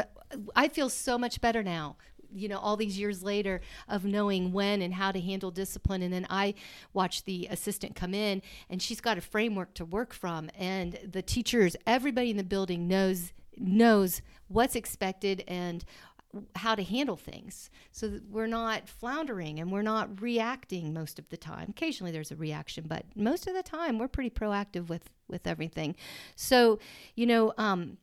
I 0.54 0.68
feel 0.68 0.88
so 0.88 1.16
much 1.16 1.40
better 1.40 1.62
now. 1.62 1.96
You 2.32 2.48
know, 2.48 2.58
all 2.58 2.76
these 2.76 2.98
years 2.98 3.24
later 3.24 3.60
of 3.88 4.04
knowing 4.04 4.52
when 4.52 4.82
and 4.82 4.94
how 4.94 5.10
to 5.10 5.20
handle 5.20 5.50
discipline, 5.50 6.02
and 6.02 6.12
then 6.12 6.26
I 6.30 6.54
watch 6.92 7.24
the 7.24 7.48
assistant 7.50 7.96
come 7.96 8.14
in, 8.14 8.42
and 8.68 8.80
she's 8.80 9.00
got 9.00 9.18
a 9.18 9.20
framework 9.20 9.74
to 9.74 9.84
work 9.84 10.12
from, 10.12 10.48
and 10.56 10.98
the 11.02 11.22
teachers, 11.22 11.74
everybody 11.86 12.30
in 12.30 12.36
the 12.36 12.44
building 12.44 12.86
knows 12.86 13.32
knows 13.56 14.22
what's 14.48 14.74
expected 14.74 15.44
and 15.46 15.84
how 16.56 16.74
to 16.74 16.82
handle 16.82 17.16
things. 17.16 17.70
So 17.92 18.08
that 18.08 18.28
we're 18.28 18.46
not 18.46 18.88
floundering 18.88 19.58
and 19.60 19.70
we're 19.72 19.82
not 19.82 20.20
reacting 20.20 20.92
most 20.92 21.18
of 21.18 21.28
the 21.28 21.36
time. 21.36 21.68
Occasionally 21.70 22.12
there's 22.12 22.30
a 22.30 22.36
reaction 22.36 22.84
but 22.86 23.04
most 23.14 23.46
of 23.46 23.54
the 23.54 23.62
time 23.62 23.98
we're 23.98 24.08
pretty 24.08 24.30
proactive 24.30 24.88
with 24.88 25.10
with 25.28 25.46
everything. 25.46 25.96
So 26.36 26.78
you 27.14 27.26
know 27.26 27.52
um 27.58 27.98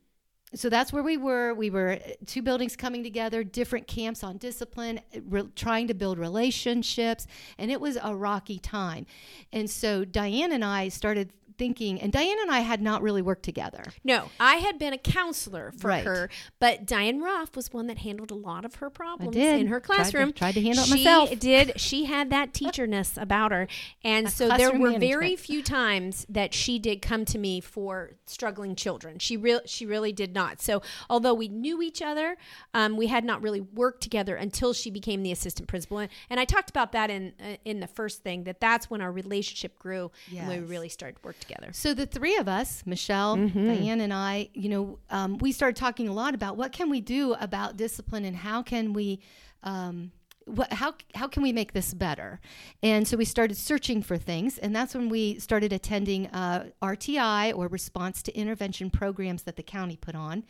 so 0.54 0.70
that's 0.70 0.94
where 0.94 1.02
we 1.02 1.18
were. 1.18 1.52
We 1.52 1.68
were 1.68 1.98
uh, 2.02 2.12
two 2.24 2.40
buildings 2.40 2.74
coming 2.74 3.02
together 3.02 3.44
different 3.44 3.86
camps 3.86 4.24
on 4.24 4.38
discipline 4.38 5.00
re- 5.26 5.50
trying 5.54 5.88
to 5.88 5.94
build 5.94 6.18
relationships 6.18 7.26
and 7.58 7.70
it 7.70 7.80
was 7.80 7.98
a 8.02 8.14
rocky 8.14 8.58
time. 8.58 9.06
And 9.52 9.68
so 9.68 10.04
diane 10.04 10.52
and 10.52 10.64
i 10.64 10.88
started 10.88 11.32
thinking, 11.58 12.00
and 12.00 12.12
Diane 12.12 12.36
and 12.40 12.50
I 12.50 12.60
had 12.60 12.80
not 12.80 13.02
really 13.02 13.20
worked 13.22 13.42
together. 13.42 13.82
No, 14.04 14.30
I 14.40 14.56
had 14.56 14.78
been 14.78 14.92
a 14.92 14.98
counselor 14.98 15.72
for 15.76 15.88
Right. 15.88 16.04
her, 16.04 16.30
but 16.60 16.86
Diane 16.86 17.20
Ruff 17.20 17.56
was 17.56 17.72
one 17.72 17.88
that 17.88 17.98
handled 17.98 18.30
a 18.30 18.34
lot 18.34 18.64
of 18.64 18.76
her 18.76 18.88
problems 18.90 19.36
in 19.36 19.66
her 19.66 19.80
Tried 19.80 19.96
to- 19.96 20.00
classroom. 20.02 20.32
tried 20.32 20.54
to 20.54 20.62
handle 20.62 20.84
it 20.84 20.86
she 20.86 20.92
myself. 21.04 21.30
did. 21.38 21.80
She 21.80 22.04
had 22.04 22.30
that 22.30 22.52
teacherness 22.54 23.20
about 23.20 23.50
her, 23.52 23.66
and 24.04 24.30
so 24.30 24.46
there 24.48 24.70
classroom 24.70 24.80
were 24.80 24.98
very 24.98 25.36
few 25.36 25.62
times 25.62 26.24
that 26.28 26.54
she 26.54 26.78
did 26.78 27.02
come 27.02 27.24
to 27.26 27.38
me 27.38 27.60
for 27.60 28.12
struggling 28.26 28.76
children. 28.76 29.18
She 29.18 29.36
real 29.36 29.60
she 29.66 29.84
really 29.84 30.12
did 30.12 30.34
not. 30.34 30.62
So 30.62 30.82
although 31.10 31.34
we 31.34 31.48
knew 31.48 31.82
each 31.82 32.00
other, 32.00 32.36
um, 32.74 32.96
we 32.96 33.08
had 33.08 33.24
not 33.24 33.42
really 33.42 33.60
worked 33.60 34.02
together 34.02 34.36
until 34.36 34.72
she 34.72 34.90
became 34.90 35.22
the 35.22 35.32
assistant 35.32 35.68
principal. 35.68 35.98
And, 35.98 36.10
and 36.30 36.38
I 36.38 36.44
talked 36.44 36.70
about 36.70 36.92
that 36.92 37.10
in 37.10 37.32
uh, 37.42 37.56
in 37.64 37.80
the 37.80 37.86
first 37.88 38.22
thing 38.22 38.44
that 38.44 38.60
that's 38.60 38.88
when 38.88 39.00
our 39.00 39.10
relationship 39.10 39.78
grew 39.78 40.10
and 40.36 40.48
we 40.48 40.58
really 40.58 40.88
started 40.88 41.16
to 41.20 41.26
work 41.26 41.38
together. 41.48 41.72
So 41.72 41.94
the 41.94 42.06
three 42.06 42.36
of 42.36 42.48
us, 42.48 42.82
Michelle, 42.86 43.36
Diane, 43.36 44.00
and 44.00 44.12
I, 44.12 44.50
you 44.54 44.68
know, 44.68 44.98
um, 45.10 45.38
we 45.38 45.52
started 45.52 45.76
talking 45.76 46.08
a 46.08 46.12
lot 46.12 46.34
about 46.34 46.56
what 46.56 46.72
can 46.72 46.90
we 46.90 47.00
do 47.00 47.34
about 47.34 47.76
discipline 47.76 48.24
and 48.24 48.36
how 48.36 48.62
can 48.62 48.92
we. 48.92 49.20
Um, 49.62 50.12
what, 50.44 50.72
how 50.72 50.94
how 51.14 51.28
can 51.28 51.42
we 51.42 51.52
make 51.52 51.74
this 51.74 51.92
better? 51.92 52.40
And 52.82 53.06
so 53.06 53.18
we 53.18 53.26
started 53.26 53.56
searching 53.58 54.02
for 54.02 54.16
things, 54.16 54.56
and 54.56 54.74
that's 54.74 54.94
when 54.94 55.10
we 55.10 55.38
started 55.38 55.74
attending 55.74 56.26
uh, 56.28 56.70
RTI 56.80 57.54
or 57.54 57.68
response 57.68 58.22
to 58.22 58.34
intervention 58.34 58.88
programs 58.88 59.42
that 59.42 59.56
the 59.56 59.62
county 59.62 59.96
put 59.96 60.14
on, 60.14 60.44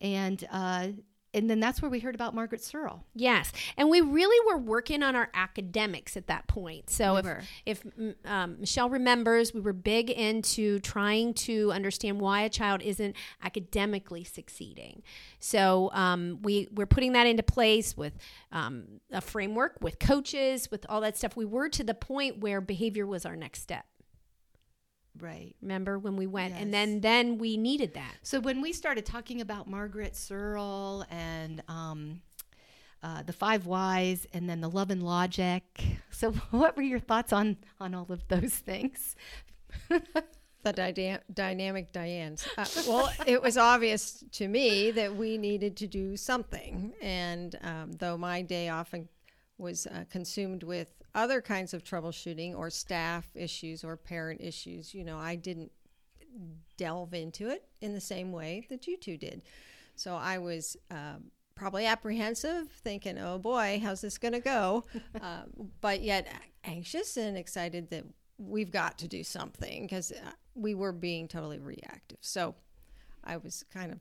and 0.00 0.46
uh, 0.52 0.88
and 1.32 1.48
then 1.48 1.60
that's 1.60 1.80
where 1.80 1.90
we 1.90 2.00
heard 2.00 2.14
about 2.14 2.34
Margaret 2.34 2.62
Searle. 2.62 3.04
Yes, 3.14 3.52
and 3.76 3.88
we 3.88 4.00
really 4.00 4.38
were 4.48 4.58
working 4.58 5.02
on 5.02 5.14
our 5.14 5.28
academics 5.34 6.16
at 6.16 6.26
that 6.26 6.46
point. 6.46 6.90
So 6.90 7.14
We 7.14 7.20
if 7.66 7.82
if 7.84 7.86
um, 8.24 8.60
Michelle 8.60 8.90
remembers, 8.90 9.54
we 9.54 9.60
were 9.60 9.72
big 9.72 10.10
into 10.10 10.78
trying 10.80 11.34
to 11.34 11.72
understand 11.72 12.20
why 12.20 12.42
a 12.42 12.48
child 12.48 12.82
isn't 12.82 13.16
academically 13.42 14.24
succeeding. 14.24 15.02
So 15.38 15.90
um, 15.92 16.38
we 16.42 16.68
we're 16.72 16.86
putting 16.86 17.12
that 17.12 17.26
into 17.26 17.42
place 17.42 17.96
with 17.96 18.14
um, 18.52 19.00
a 19.10 19.20
framework, 19.20 19.76
with 19.80 19.98
coaches, 19.98 20.70
with 20.70 20.84
all 20.88 21.00
that 21.02 21.16
stuff. 21.16 21.36
We 21.36 21.44
were 21.44 21.68
to 21.70 21.84
the 21.84 21.94
point 21.94 22.38
where 22.40 22.60
behavior 22.60 23.06
was 23.06 23.24
our 23.24 23.36
next 23.36 23.62
step. 23.62 23.84
Right. 25.20 25.54
Remember 25.60 25.98
when 25.98 26.16
we 26.16 26.26
went, 26.26 26.54
and 26.54 26.72
then 26.72 27.00
then 27.00 27.38
we 27.38 27.56
needed 27.56 27.94
that. 27.94 28.16
So 28.22 28.40
when 28.40 28.60
we 28.60 28.72
started 28.72 29.04
talking 29.06 29.40
about 29.40 29.68
Margaret 29.68 30.16
Searle 30.16 31.04
and 31.10 31.62
um, 31.68 32.22
uh, 33.02 33.22
the 33.22 33.32
Five 33.32 33.66
Whys 33.66 34.26
and 34.32 34.48
then 34.48 34.60
the 34.60 34.70
Love 34.70 34.90
and 34.90 35.02
Logic, 35.02 35.62
so 36.10 36.32
what 36.50 36.76
were 36.76 36.82
your 36.82 37.00
thoughts 37.00 37.32
on 37.32 37.56
on 37.78 37.94
all 37.94 38.06
of 38.08 38.26
those 38.28 38.54
things? 38.54 39.16
the 40.62 40.72
dyna- 40.72 41.20
dynamic 41.32 41.92
Diane's. 41.92 42.46
Uh, 42.56 42.66
well, 42.88 43.12
it 43.26 43.42
was 43.42 43.56
obvious 43.56 44.24
to 44.32 44.48
me 44.48 44.90
that 44.92 45.14
we 45.14 45.38
needed 45.38 45.76
to 45.78 45.86
do 45.86 46.16
something. 46.16 46.92
And 47.00 47.58
um, 47.62 47.92
though 47.92 48.16
my 48.16 48.42
day 48.42 48.68
often 48.68 49.08
was 49.58 49.86
uh, 49.86 50.04
consumed 50.10 50.62
with 50.62 50.92
other 51.14 51.40
kinds 51.40 51.74
of 51.74 51.82
troubleshooting 51.82 52.56
or 52.56 52.70
staff 52.70 53.28
issues 53.34 53.84
or 53.84 53.96
parent 53.96 54.40
issues, 54.40 54.94
you 54.94 55.04
know, 55.04 55.18
I 55.18 55.36
didn't 55.36 55.72
delve 56.76 57.14
into 57.14 57.48
it 57.48 57.64
in 57.80 57.92
the 57.92 58.00
same 58.00 58.32
way 58.32 58.66
that 58.70 58.86
you 58.86 58.96
two 58.96 59.16
did. 59.16 59.42
So 59.96 60.14
I 60.14 60.38
was 60.38 60.76
um, 60.90 61.30
probably 61.54 61.86
apprehensive, 61.86 62.68
thinking, 62.68 63.18
oh 63.18 63.38
boy, 63.38 63.80
how's 63.82 64.00
this 64.00 64.18
going 64.18 64.32
to 64.32 64.40
go? 64.40 64.84
um, 65.20 65.70
but 65.80 66.00
yet 66.00 66.28
anxious 66.64 67.16
and 67.16 67.36
excited 67.36 67.90
that 67.90 68.04
we've 68.38 68.70
got 68.70 68.98
to 68.98 69.08
do 69.08 69.22
something 69.22 69.82
because 69.82 70.12
we 70.54 70.74
were 70.74 70.92
being 70.92 71.28
totally 71.28 71.58
reactive. 71.58 72.18
So 72.20 72.54
I 73.22 73.36
was 73.36 73.64
kind 73.72 73.92
of 73.92 73.98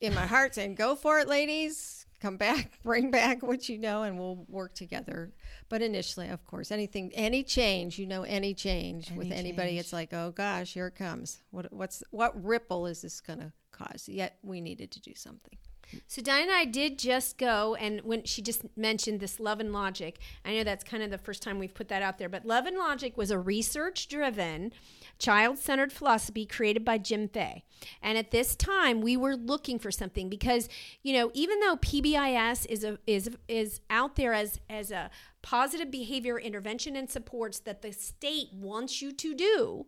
in 0.00 0.14
my 0.14 0.26
heart 0.26 0.54
saying, 0.54 0.74
go 0.74 0.96
for 0.96 1.18
it, 1.20 1.28
ladies. 1.28 2.06
Come 2.22 2.36
back, 2.36 2.70
bring 2.84 3.10
back 3.10 3.42
what 3.42 3.68
you 3.68 3.78
know, 3.78 4.04
and 4.04 4.16
we'll 4.16 4.46
work 4.48 4.74
together. 4.74 5.32
But 5.68 5.82
initially, 5.82 6.28
of 6.28 6.44
course, 6.44 6.70
anything, 6.70 7.10
any 7.14 7.42
change, 7.42 7.98
you 7.98 8.06
know, 8.06 8.22
any 8.22 8.54
change 8.54 9.10
with 9.10 9.26
Any 9.26 9.36
anybody, 9.36 9.70
change. 9.70 9.80
it's 9.80 9.92
like, 9.92 10.14
oh 10.14 10.30
gosh, 10.30 10.72
here 10.74 10.86
it 10.86 10.94
comes. 10.94 11.42
What, 11.50 11.72
what's, 11.72 12.04
what 12.12 12.40
ripple 12.44 12.86
is 12.86 13.02
this 13.02 13.20
going 13.20 13.40
to 13.40 13.52
cause? 13.72 14.08
Yet 14.08 14.38
we 14.42 14.60
needed 14.60 14.90
to 14.92 15.00
do 15.00 15.12
something. 15.14 15.58
So 16.06 16.22
Diane 16.22 16.44
and 16.48 16.52
I 16.52 16.64
did 16.64 16.98
just 16.98 17.38
go, 17.38 17.74
and 17.74 18.00
when 18.02 18.24
she 18.24 18.42
just 18.42 18.64
mentioned 18.76 19.20
this 19.20 19.38
Love 19.40 19.60
and 19.60 19.72
Logic, 19.72 20.18
I 20.44 20.54
know 20.54 20.64
that's 20.64 20.84
kind 20.84 21.02
of 21.02 21.10
the 21.10 21.18
first 21.18 21.42
time 21.42 21.58
we've 21.58 21.74
put 21.74 21.88
that 21.88 22.02
out 22.02 22.18
there, 22.18 22.28
but 22.28 22.46
Love 22.46 22.66
and 22.66 22.76
Logic 22.76 23.16
was 23.16 23.30
a 23.30 23.38
research-driven, 23.38 24.72
child-centered 25.18 25.92
philosophy 25.92 26.46
created 26.46 26.84
by 26.84 26.98
Jim 26.98 27.28
Fay. 27.28 27.64
And 28.00 28.16
at 28.16 28.30
this 28.30 28.56
time, 28.56 29.00
we 29.00 29.16
were 29.16 29.36
looking 29.36 29.78
for 29.78 29.90
something 29.90 30.28
because, 30.28 30.68
you 31.02 31.12
know, 31.12 31.30
even 31.34 31.60
though 31.60 31.76
PBIS 31.76 32.66
is 32.66 32.84
a 32.84 32.98
is 33.06 33.30
is 33.48 33.80
out 33.90 34.16
there 34.16 34.32
as 34.32 34.60
as 34.70 34.90
a 34.90 35.10
positive 35.42 35.90
behavior 35.90 36.38
intervention 36.38 36.94
and 36.94 37.10
supports 37.10 37.58
that 37.60 37.82
the 37.82 37.92
state 37.92 38.48
wants 38.54 39.02
you 39.02 39.12
to 39.12 39.34
do, 39.34 39.86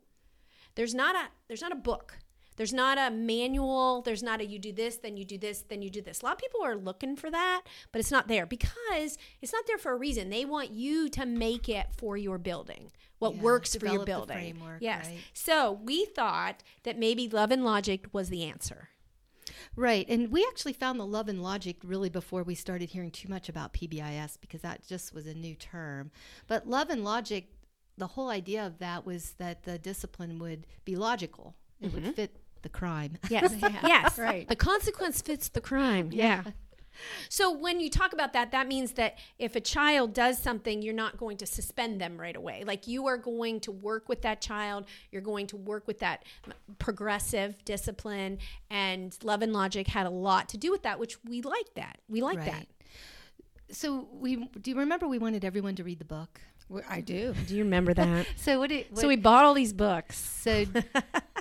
there's 0.75 0.95
not 0.95 1.15
a 1.15 1.29
there's 1.47 1.63
not 1.63 1.73
a 1.73 1.77
book 1.77 2.19
there's 2.57 2.73
not 2.73 2.99
a 2.99 3.11
manual 3.11 4.03
there's 4.03 4.23
not 4.23 4.41
a 4.41 4.47
you 4.47 4.59
do 4.59 4.73
this 4.73 4.97
then 4.97 5.17
you 5.17 5.25
do 5.25 5.39
this 5.39 5.63
then 5.69 5.83
you 5.83 5.91
do 5.91 6.01
this 6.01 6.23
a 6.23 6.25
lot 6.25 6.33
of 6.33 6.39
people 6.39 6.63
are 6.63 6.77
looking 6.77 7.17
for 7.17 7.31
that 7.31 7.63
but 7.93 7.99
it's 7.99 8.11
not 8.11 8.29
there 8.29 8.47
because 8.47 9.19
it's 9.41 9.53
not 9.53 9.67
there 9.67 9.79
for 9.79 9.93
a 9.93 9.97
reason 9.97 10.31
they 10.31 10.45
want 10.45 10.71
you 10.71 11.09
to 11.09 11.27
make 11.27 11.69
it 11.69 11.87
for 11.97 12.17
your 12.17 12.39
building 12.39 12.91
what 13.19 13.37
Yeah, 13.37 13.43
works 13.43 13.75
for 13.77 13.87
your 13.87 14.05
building 14.05 14.61
yes 14.81 15.07
right. 15.07 15.19
so 15.33 15.81
we 15.83 16.05
thought 16.05 16.63
that 16.83 16.99
maybe 16.99 17.29
love 17.29 17.51
and 17.51 17.65
logic 17.65 18.07
was 18.13 18.29
the 18.29 18.45
answer 18.45 18.89
Right. 19.77 20.07
And 20.09 20.31
we 20.31 20.47
actually 20.49 20.73
found 20.73 21.01
the 21.01 21.07
Love 21.07 21.29
and 21.29 21.43
Logic 21.43 21.77
really 21.85 22.09
before 22.09 22.43
we 22.43 22.55
started 22.55 22.91
hearing 22.91 23.11
too 23.11 23.29
much 23.29 23.49
about 23.49 23.75
PBIS 23.75 24.39
because 24.41 24.61
that 24.63 24.87
just 24.87 25.15
was 25.15 25.27
a 25.27 25.35
new 25.35 25.55
term. 25.55 26.11
But 26.47 26.69
Love 26.69 26.91
and 26.91 27.05
Logic, 27.05 27.49
the 27.99 28.07
whole 28.07 28.29
idea 28.29 28.65
of 28.65 28.79
that 28.79 29.05
was 29.05 29.33
that 29.39 29.65
the 29.65 29.79
discipline 29.79 30.39
would 30.39 30.67
be 30.85 30.97
logical, 30.97 31.55
it 31.81 31.93
would 31.93 32.03
mm-hmm. 32.03 32.13
fit 32.13 32.37
the 32.65 32.69
crime. 32.69 33.19
Yes. 33.31 33.55
Yes. 33.61 34.19
Right. 34.19 34.49
The 34.49 34.57
consequence 34.57 35.23
fits 35.23 35.49
the 35.49 35.61
crime. 35.61 36.11
Yeah. 36.13 36.43
So 37.29 37.53
when 37.53 37.81
you 37.81 37.91
talk 37.91 38.13
about 38.13 38.33
that, 38.35 38.53
that 38.53 38.69
means 38.69 38.93
that 38.93 39.19
if 39.39 39.57
a 39.57 39.61
child 39.61 40.15
does 40.15 40.39
something, 40.39 40.81
you're 40.83 40.95
not 40.95 41.17
going 41.17 41.37
to 41.39 41.47
suspend 41.47 42.01
them 42.01 42.21
right 42.21 42.37
away. 42.37 42.63
Like 42.65 42.87
you 42.87 43.07
are 43.07 43.17
going 43.17 43.61
to 43.61 43.73
work 43.73 44.09
with 44.09 44.23
that 44.23 44.41
child. 44.41 44.85
You're 45.11 45.23
going 45.23 45.47
to 45.49 45.57
work 45.57 45.87
with 45.87 45.99
that 46.01 46.25
progressive 46.79 47.65
discipline. 47.65 48.39
And 48.71 49.17
love 49.23 49.43
and 49.43 49.53
logic 49.53 49.89
had 49.89 50.07
a 50.07 50.11
lot 50.11 50.49
to 50.51 50.57
do 50.57 50.71
with 50.71 50.83
that, 50.85 50.99
which 50.99 51.19
we 51.25 51.43
like 51.43 51.75
that. 51.75 51.99
We 52.09 52.23
like 52.23 52.45
that. 52.45 52.67
So 53.71 54.07
we 54.13 54.37
do 54.61 54.71
you 54.71 54.77
remember 54.77 55.09
we 55.09 55.19
wanted 55.19 55.45
everyone 55.45 55.75
to 55.77 55.85
read 55.85 55.99
the 55.99 56.05
book? 56.05 56.41
Well, 56.69 56.83
I 56.89 57.01
do. 57.01 57.35
Do 57.47 57.57
you 57.57 57.65
remember 57.65 57.93
that? 57.95 58.27
So 58.37 58.59
what 58.59 58.71
it 58.71 58.97
so 58.97 59.09
we 59.09 59.17
bought 59.17 59.45
all 59.45 59.55
these 59.55 59.73
books. 59.73 60.17
so 60.17 60.65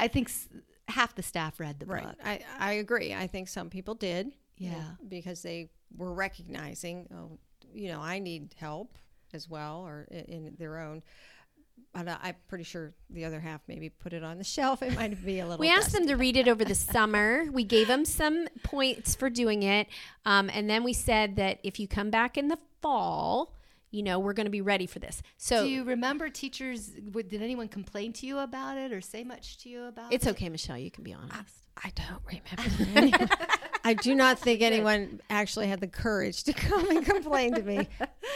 I 0.00 0.08
think 0.08 0.28
s- 0.28 0.48
half 0.88 1.14
the 1.14 1.22
staff 1.22 1.60
read 1.60 1.78
the 1.80 1.86
Right. 1.86 2.02
book. 2.04 2.16
I, 2.24 2.40
I 2.58 2.72
agree. 2.74 3.14
I 3.14 3.26
think 3.26 3.48
some 3.48 3.70
people 3.70 3.94
did. 3.94 4.32
you 4.56 4.70
know, 4.70 4.76
Yeah. 4.76 4.90
because 5.08 5.40
they 5.42 5.70
were 5.96 6.12
recognizing, 6.12 7.08
oh, 7.14 7.38
you 7.72 7.88
know, 7.88 8.00
I 8.00 8.18
need 8.18 8.54
help 8.58 8.98
as 9.32 9.48
well 9.48 9.86
or 9.86 10.06
in 10.10 10.54
their 10.58 10.78
own. 10.80 11.02
But 11.94 12.06
I'm 12.22 12.34
pretty 12.46 12.64
sure 12.64 12.92
the 13.08 13.24
other 13.24 13.40
half 13.40 13.62
maybe 13.66 13.88
put 13.88 14.12
it 14.12 14.22
on 14.22 14.38
the 14.38 14.44
shelf. 14.56 14.82
It 14.82 14.94
might 14.94 15.24
be 15.24 15.40
a 15.40 15.44
little. 15.46 15.58
We 15.58 15.70
asked 15.70 15.92
them 15.92 16.06
to 16.06 16.14
read 16.14 16.36
it 16.36 16.46
over 16.46 16.64
the 16.64 16.74
summer. 16.94 17.44
We 17.50 17.64
gave 17.64 17.86
them 17.88 18.04
some 18.04 18.48
points 18.62 19.14
for 19.14 19.30
doing 19.30 19.62
it. 19.62 19.86
Um, 20.26 20.50
and 20.52 20.68
then 20.68 20.84
we 20.84 20.92
said 20.92 21.36
that 21.36 21.58
if 21.64 21.80
you 21.80 21.88
come 21.88 22.10
back 22.10 22.36
in 22.36 22.48
the 22.48 22.58
fall, 22.82 23.54
you 23.90 24.02
know, 24.02 24.18
we're 24.18 24.32
going 24.32 24.46
to 24.46 24.50
be 24.50 24.60
ready 24.60 24.86
for 24.86 24.98
this. 25.00 25.22
So 25.36 25.64
do 25.64 25.68
you 25.70 25.84
remember 25.84 26.28
teachers? 26.28 26.88
w- 26.88 27.26
Did 27.28 27.42
anyone 27.42 27.68
complain 27.68 28.12
to 28.14 28.26
you 28.26 28.38
about 28.38 28.78
it 28.78 28.92
or 28.92 29.00
say 29.00 29.24
much 29.24 29.58
to 29.58 29.68
you 29.68 29.84
about 29.84 30.12
it? 30.12 30.16
it's 30.16 30.26
it? 30.26 30.30
okay, 30.30 30.48
Michelle. 30.48 30.78
You 30.78 30.90
can 30.90 31.04
be 31.04 31.12
honest. 31.12 31.56
I 31.82 31.92
don't 31.94 32.22
remember. 32.26 33.28
I 33.84 33.94
do 33.94 34.14
not 34.14 34.38
think 34.38 34.60
anyone 34.62 35.20
actually 35.30 35.66
had 35.68 35.80
the 35.80 35.86
courage 35.88 36.44
to 36.44 36.52
come 36.68 36.88
and 36.90 37.04
complain 37.04 37.54
to 37.54 37.62
me 37.62 37.88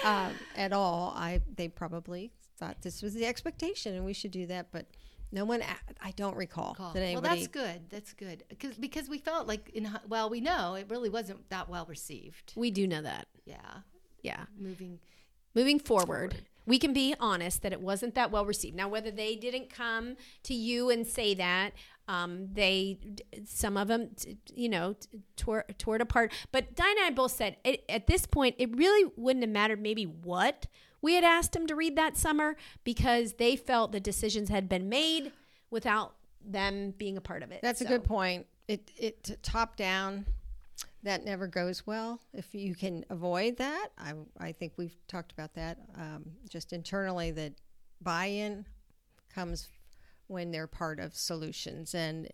um, 0.05 0.33
at 0.57 0.73
all. 0.73 1.13
I 1.17 1.41
they 1.57 1.69
probably 1.69 2.33
thought 2.59 2.81
this 2.83 3.03
was 3.03 3.15
the 3.15 3.27
expectation 3.27 3.95
and 3.95 4.05
we 4.05 4.13
should 4.13 4.31
do 4.31 4.47
that, 4.47 4.69
but 4.73 4.87
no 5.33 5.45
one. 5.45 5.63
i 6.01 6.11
don't 6.13 6.37
recall 6.37 6.75
Call. 6.75 6.93
that 6.93 7.13
Well, 7.13 7.21
that's 7.21 7.49
good. 7.49 7.91
That's 7.91 8.13
good 8.13 8.45
because 8.49 8.77
because 8.77 9.09
we 9.09 9.19
felt 9.19 9.47
like 9.47 9.69
in 9.75 9.91
well, 10.09 10.31
we 10.31 10.41
know 10.41 10.75
it 10.75 10.87
really 10.89 11.11
wasn't 11.11 11.49
that 11.51 11.69
well 11.69 11.85
received. 11.87 12.55
We 12.57 12.71
do 12.71 12.87
know 12.87 13.03
that. 13.03 13.27
Yeah, 13.45 13.57
Yeah. 14.23 14.45
moving. 14.59 14.99
Moving 15.55 15.79
forward, 15.79 16.43
we 16.67 16.79
can 16.79 16.93
be 16.93 17.15
honest 17.21 17.63
that 17.63 17.73
it 17.73 17.81
wasn't 17.81 18.15
that 18.15 18.31
well 18.31 18.45
received. 18.45 18.77
Now, 18.77 18.89
whether 18.89 19.11
they 19.11 19.37
didn't 19.37 19.71
come 19.71 20.17
to 20.45 20.55
you 20.55 20.91
and 20.91 21.07
say 21.07 21.35
that, 21.35 21.73
um, 22.09 22.49
they 22.53 22.99
some 23.47 23.77
of 23.77 23.89
them, 23.89 24.11
you 24.55 24.69
know, 24.69 24.97
tore 25.37 25.65
tore 25.79 25.97
it 25.97 26.03
apart. 26.03 26.33
But 26.53 26.75
Diane 26.75 26.97
and 26.99 27.07
I 27.07 27.11
both 27.11 27.33
said 27.33 27.57
it, 27.65 27.85
at 27.89 28.07
this 28.07 28.27
point, 28.27 28.57
it 28.59 28.77
really 28.77 29.11
wouldn't 29.17 29.43
have 29.43 29.53
mattered 29.53 29.81
maybe 29.81 30.05
what 30.05 30.67
we 31.01 31.15
had 31.15 31.25
asked 31.25 31.53
them 31.53 31.67
to 31.67 31.75
read 31.75 31.97
that 31.97 32.17
summer 32.17 32.57
because 32.83 33.35
they 33.35 33.57
felt 33.57 33.93
the 33.93 34.01
decisions 34.01 34.49
had 34.49 34.69
been 34.69 34.89
made 34.89 35.33
without 35.71 36.15
them 36.45 36.95
being 36.97 37.17
a 37.17 37.21
part 37.21 37.43
of 37.43 37.53
it. 37.53 37.61
That's 37.63 37.81
a 37.81 37.87
good 37.87 38.05
point. 38.05 38.47
It 38.69 38.91
it 38.97 39.39
top 39.43 39.77
down, 39.77 40.27
that 41.05 41.25
never 41.25 41.47
goes 41.47 41.87
well. 41.87 42.21
If 42.33 42.55
you 42.55 42.75
can 42.75 43.05
avoid 43.11 43.57
that, 43.59 43.89
I 43.97 44.15
I 44.39 44.53
think 44.53 44.73
we've 44.77 44.97
talked 45.07 45.33
about 45.33 45.55
that 45.55 45.79
um, 45.97 46.25
just 46.49 46.73
internally. 46.73 47.31
That 47.31 47.53
buy-in 48.01 48.67
comes 49.33 49.69
when 50.27 50.51
they're 50.51 50.67
part 50.67 50.99
of 51.01 51.15
solutions, 51.15 51.95
and 51.95 52.29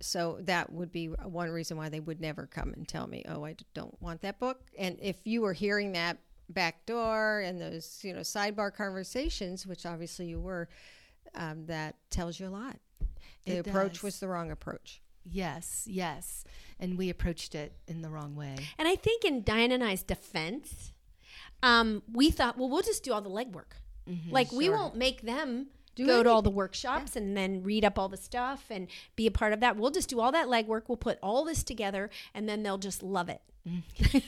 so 0.00 0.38
that 0.42 0.72
would 0.72 0.90
be 0.92 1.06
one 1.08 1.50
reason 1.50 1.76
why 1.76 1.88
they 1.88 2.00
would 2.00 2.20
never 2.20 2.46
come 2.46 2.72
and 2.72 2.88
tell 2.88 3.06
me, 3.06 3.24
"Oh, 3.28 3.44
I 3.44 3.56
don't 3.74 4.00
want 4.02 4.22
that 4.22 4.38
book." 4.38 4.60
And 4.78 4.98
if 5.00 5.26
you 5.26 5.42
were 5.42 5.52
hearing 5.52 5.92
that 5.92 6.18
back 6.48 6.86
door 6.86 7.40
and 7.40 7.60
those 7.60 8.00
you 8.02 8.12
know 8.12 8.20
sidebar 8.20 8.72
conversations, 8.74 9.66
which 9.66 9.84
obviously 9.86 10.26
you 10.26 10.40
were, 10.40 10.68
um, 11.34 11.66
that 11.66 11.96
tells 12.10 12.40
you 12.40 12.48
a 12.48 12.50
lot. 12.50 12.76
The 13.44 13.58
It 13.58 13.66
approach 13.66 13.94
does. 13.94 14.02
was 14.02 14.20
the 14.20 14.28
wrong 14.28 14.50
approach. 14.50 15.00
Yes, 15.28 15.84
yes. 15.90 16.44
And 16.78 16.96
we 16.96 17.10
approached 17.10 17.54
it 17.54 17.76
in 17.88 18.02
the 18.02 18.10
wrong 18.10 18.34
way. 18.36 18.56
And 18.78 18.86
I 18.86 18.94
think 18.96 19.24
in 19.24 19.42
Diane 19.42 19.72
and 19.72 19.82
I's 19.82 20.02
defense, 20.02 20.92
um, 21.62 22.02
we 22.12 22.30
thought, 22.30 22.56
well, 22.56 22.68
we'll 22.68 22.82
just 22.82 23.02
do 23.02 23.12
all 23.12 23.22
the 23.22 23.30
legwork. 23.30 23.72
like 24.30 24.52
we 24.52 24.68
won't 24.70 24.94
make 24.96 25.22
them 25.22 25.66
Do 25.96 26.06
go 26.06 26.22
to 26.22 26.30
all 26.30 26.42
the 26.42 26.50
workshops 26.50 27.16
and 27.16 27.36
then 27.36 27.62
read 27.64 27.84
up 27.84 27.98
all 27.98 28.08
the 28.08 28.16
stuff 28.16 28.66
and 28.70 28.86
be 29.16 29.26
a 29.26 29.30
part 29.32 29.52
of 29.52 29.60
that. 29.60 29.76
We'll 29.76 29.90
just 29.90 30.08
do 30.08 30.20
all 30.20 30.30
that 30.32 30.46
legwork. 30.46 30.82
We'll 30.88 30.96
put 30.96 31.18
all 31.22 31.44
this 31.44 31.64
together, 31.64 32.10
and 32.34 32.48
then 32.48 32.62
they'll 32.62 32.78
just 32.78 33.02
love 33.02 33.28
it. 33.28 33.40
Mm. 33.68 33.82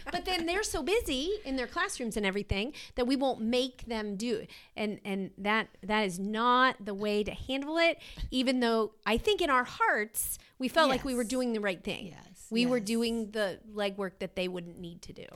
but 0.12 0.24
then 0.24 0.46
they're 0.46 0.62
so 0.62 0.82
busy 0.82 1.30
in 1.44 1.56
their 1.56 1.66
classrooms 1.66 2.16
and 2.16 2.24
everything 2.24 2.72
that 2.94 3.06
we 3.06 3.16
won't 3.16 3.40
make 3.40 3.84
them 3.86 4.16
do 4.16 4.36
it. 4.38 4.50
and 4.76 4.98
and 5.04 5.30
that 5.36 5.68
that 5.82 6.06
is 6.06 6.18
not 6.18 6.76
the 6.82 6.94
way 6.94 7.22
to 7.22 7.32
handle 7.32 7.76
it 7.76 7.98
even 8.30 8.60
though 8.60 8.92
i 9.04 9.18
think 9.18 9.42
in 9.42 9.50
our 9.50 9.64
hearts 9.64 10.38
we 10.58 10.68
felt 10.68 10.88
like 10.88 11.04
we 11.04 11.14
were 11.14 11.24
doing 11.24 11.52
the 11.52 11.60
right 11.60 11.84
thing 11.84 12.14
Yes, 12.16 12.46
we 12.50 12.64
were 12.64 12.80
doing 12.80 13.30
the 13.32 13.58
legwork 13.74 14.12
that 14.20 14.36
they 14.36 14.48
wouldn't 14.48 14.78
need 14.78 15.02
to 15.02 15.12
do 15.12 15.26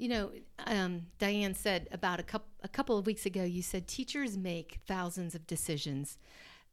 You 0.00 0.08
know, 0.08 0.30
um, 0.66 1.02
Diane 1.18 1.52
said 1.52 1.86
about 1.92 2.20
a 2.20 2.22
couple 2.22 2.48
a 2.62 2.68
couple 2.68 2.96
of 2.96 3.04
weeks 3.04 3.26
ago. 3.26 3.44
You 3.44 3.60
said 3.60 3.86
teachers 3.86 4.34
make 4.34 4.78
thousands 4.86 5.34
of 5.34 5.46
decisions 5.46 6.16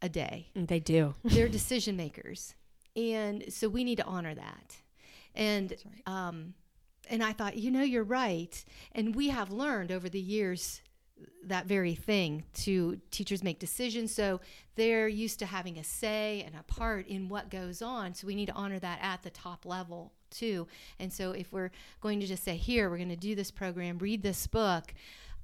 a 0.01 0.07
day. 0.07 0.47
they 0.55 0.79
do 0.79 1.13
They're 1.25 1.49
decision 1.49 1.97
makers, 1.97 2.55
and 2.95 3.43
so 3.49 3.67
we 3.67 3.83
need 3.83 3.97
to 3.97 4.05
honor 4.05 4.33
that. 4.33 4.77
And 5.35 5.73
um, 6.05 6.53
and 7.09 7.21
I 7.21 7.33
thought, 7.33 7.57
you 7.57 7.69
know, 7.69 7.83
you're 7.83 8.05
right. 8.05 8.63
And 8.93 9.13
we 9.13 9.27
have 9.27 9.51
learned 9.51 9.91
over 9.91 10.07
the 10.07 10.21
years 10.21 10.81
that 11.43 11.65
very 11.65 11.95
thing 11.95 12.45
to 12.53 13.01
teachers 13.11 13.43
make 13.43 13.59
decisions 13.59 14.13
so 14.13 14.39
they're 14.75 15.07
used 15.07 15.39
to 15.39 15.47
having 15.47 15.79
a 15.79 15.83
say 15.83 16.43
and 16.45 16.55
a 16.55 16.61
part 16.63 17.07
in 17.07 17.27
what 17.27 17.49
goes 17.49 17.81
on 17.81 18.13
so 18.13 18.27
we 18.27 18.35
need 18.35 18.45
to 18.45 18.53
honor 18.53 18.77
that 18.77 18.99
at 19.01 19.23
the 19.23 19.29
top 19.31 19.65
level 19.65 20.13
too. 20.29 20.67
And 20.99 21.11
so 21.11 21.31
if 21.31 21.51
we're 21.51 21.71
going 22.01 22.19
to 22.19 22.27
just 22.27 22.43
say 22.43 22.55
here 22.55 22.89
we're 22.89 22.97
going 22.97 23.09
to 23.09 23.15
do 23.15 23.35
this 23.35 23.51
program 23.51 23.97
read 23.97 24.23
this 24.23 24.47
book 24.47 24.93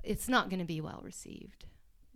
it's 0.04 0.28
not 0.28 0.50
going 0.50 0.60
to 0.60 0.66
be 0.66 0.82
well 0.82 1.02
received 1.04 1.66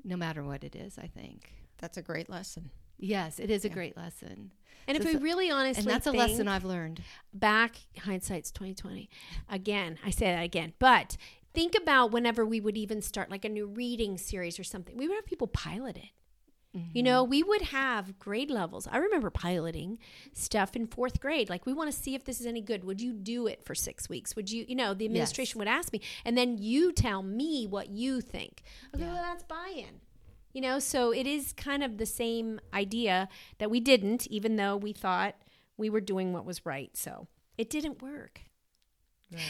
no 0.04 0.18
matter 0.18 0.44
what 0.44 0.64
it 0.64 0.76
is 0.76 0.98
i 0.98 1.08
think. 1.08 1.54
That's 1.80 1.98
a 1.98 2.02
great 2.02 2.30
lesson. 2.30 2.72
yes 2.98 3.40
it 3.40 3.50
is 3.50 3.66
a 3.66 3.70
great 3.70 3.96
lesson. 3.98 4.52
And 4.88 4.96
if 4.96 5.04
we 5.04 5.18
really 5.18 5.52
honestly 5.52 5.82
and 5.82 5.92
that's 5.92 6.08
a 6.08 6.12
lesson 6.12 6.48
i've 6.48 6.64
learned. 6.66 7.02
back 7.34 7.78
hindsight's 8.00 8.52
2020 8.52 9.10
again 9.50 10.00
i 10.06 10.10
say 10.10 10.28
that 10.28 10.44
again 10.44 10.74
but 10.80 11.18
think 11.54 11.76
about 11.76 12.12
whenever 12.12 12.46
we 12.46 12.62
would 12.62 12.78
even 12.78 13.02
start 13.02 13.32
like 13.32 13.44
a 13.44 13.50
new 13.50 13.66
reading 13.66 14.16
series 14.16 14.60
or 14.60 14.64
something. 14.64 14.96
We 14.96 15.08
would 15.08 15.16
have 15.16 15.26
people 15.26 15.48
pilot 15.48 15.98
it 15.98 16.12
You 16.94 17.02
know, 17.02 17.24
we 17.24 17.42
would 17.42 17.64
have 17.64 18.20
grade 18.20 18.52
levels. 18.52 18.88
I 18.92 18.98
remember 18.98 19.32
piloting 19.32 19.98
stuff 20.34 20.76
in 20.76 20.86
fourth 20.86 21.20
grade. 21.20 21.50
Like, 21.50 21.66
we 21.66 21.74
want 21.74 21.92
to 21.92 21.98
see 21.98 22.14
if 22.14 22.24
this 22.24 22.40
is 22.40 22.46
any 22.46 22.62
good. 22.62 22.84
Would 22.84 23.02
you 23.02 23.14
do 23.14 23.48
it 23.48 23.64
for 23.64 23.74
six 23.74 24.08
weeks? 24.08 24.36
Would 24.36 24.52
you, 24.52 24.64
you 24.68 24.76
know, 24.76 24.94
the 24.94 25.06
administration 25.06 25.58
would 25.58 25.68
ask 25.68 25.92
me, 25.92 26.02
and 26.24 26.38
then 26.38 26.60
you 26.60 26.92
tell 26.92 27.24
me 27.24 27.66
what 27.66 27.90
you 27.90 28.22
think. 28.22 28.62
Okay, 28.94 29.06
well, 29.06 29.16
that's 29.16 29.44
buy 29.44 29.74
in. 29.76 30.02
You 30.54 30.62
know, 30.62 30.78
so 30.78 31.12
it 31.12 31.26
is 31.26 31.52
kind 31.54 31.84
of 31.84 31.98
the 31.98 32.06
same 32.06 32.60
idea 32.74 33.28
that 33.58 33.72
we 33.72 33.80
didn't, 33.80 34.28
even 34.28 34.56
though 34.56 34.78
we 34.78 34.94
thought 34.94 35.36
we 35.78 35.90
were 35.90 36.02
doing 36.02 36.32
what 36.32 36.46
was 36.46 36.66
right. 36.66 36.96
So 36.96 37.28
it 37.58 37.72
didn't 37.72 38.04
work. 38.04 38.42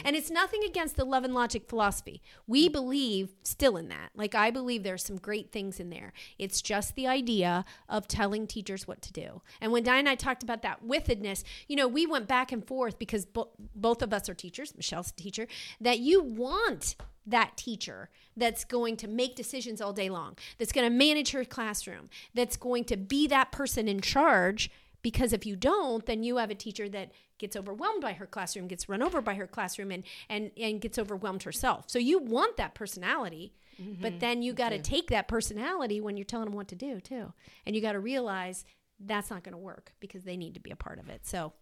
And 0.04 0.16
it's 0.16 0.30
nothing 0.30 0.62
against 0.64 0.96
the 0.96 1.04
love 1.04 1.24
and 1.24 1.34
logic 1.34 1.68
philosophy. 1.68 2.20
We 2.46 2.68
believe 2.68 3.30
still 3.44 3.76
in 3.76 3.88
that. 3.88 4.10
Like, 4.14 4.34
I 4.34 4.50
believe 4.50 4.82
there's 4.82 5.04
some 5.04 5.18
great 5.18 5.52
things 5.52 5.78
in 5.78 5.90
there. 5.90 6.12
It's 6.38 6.60
just 6.60 6.96
the 6.96 7.06
idea 7.06 7.64
of 7.88 8.08
telling 8.08 8.46
teachers 8.46 8.88
what 8.88 9.02
to 9.02 9.12
do. 9.12 9.42
And 9.60 9.70
when 9.70 9.84
Diane 9.84 10.00
and 10.00 10.08
I 10.08 10.14
talked 10.16 10.42
about 10.42 10.62
that 10.62 10.84
withedness, 10.84 11.44
you 11.68 11.76
know, 11.76 11.86
we 11.86 12.06
went 12.06 12.26
back 12.26 12.50
and 12.50 12.66
forth 12.66 12.98
because 12.98 13.24
bo- 13.24 13.50
both 13.74 14.02
of 14.02 14.12
us 14.12 14.28
are 14.28 14.34
teachers, 14.34 14.74
Michelle's 14.74 15.10
a 15.10 15.14
teacher, 15.14 15.46
that 15.80 16.00
you 16.00 16.22
want 16.22 16.96
that 17.26 17.56
teacher 17.56 18.08
that's 18.36 18.64
going 18.64 18.96
to 18.96 19.06
make 19.06 19.36
decisions 19.36 19.80
all 19.80 19.92
day 19.92 20.08
long, 20.08 20.36
that's 20.58 20.72
going 20.72 20.90
to 20.90 20.96
manage 20.96 21.32
her 21.32 21.44
classroom, 21.44 22.08
that's 22.34 22.56
going 22.56 22.84
to 22.84 22.96
be 22.96 23.26
that 23.26 23.52
person 23.52 23.86
in 23.86 24.00
charge 24.00 24.70
because 25.08 25.32
if 25.32 25.46
you 25.46 25.56
don't 25.56 26.06
then 26.06 26.22
you 26.22 26.36
have 26.36 26.50
a 26.50 26.54
teacher 26.54 26.88
that 26.88 27.12
gets 27.38 27.56
overwhelmed 27.56 28.00
by 28.02 28.12
her 28.12 28.26
classroom 28.26 28.66
gets 28.66 28.88
run 28.88 29.02
over 29.02 29.20
by 29.20 29.34
her 29.34 29.46
classroom 29.46 29.90
and 29.90 30.04
and 30.28 30.50
and 30.56 30.80
gets 30.80 30.98
overwhelmed 30.98 31.42
herself. 31.44 31.84
So 31.88 31.98
you 31.98 32.18
want 32.18 32.56
that 32.56 32.74
personality 32.74 33.52
but 34.00 34.20
then 34.20 34.42
you 34.42 34.52
got 34.52 34.70
to 34.70 34.78
take 34.78 35.08
that 35.10 35.28
personality 35.28 36.00
when 36.00 36.16
you're 36.16 36.24
telling 36.24 36.46
them 36.46 36.54
what 36.54 36.68
to 36.68 36.74
do 36.74 37.00
too. 37.00 37.32
And 37.64 37.76
you 37.76 37.82
got 37.82 37.92
to 37.92 38.00
realize 38.00 38.64
that's 38.98 39.30
not 39.30 39.44
going 39.44 39.52
to 39.52 39.58
work 39.58 39.92
because 40.00 40.24
they 40.24 40.36
need 40.36 40.54
to 40.54 40.60
be 40.60 40.70
a 40.70 40.76
part 40.76 40.98
of 40.98 41.08
it. 41.08 41.26
So 41.26 41.52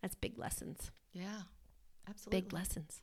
that's 0.00 0.14
big 0.14 0.38
lessons. 0.38 0.90
Yeah 1.12 1.42
absolutely. 2.08 2.40
big 2.40 2.52
lessons. 2.52 3.02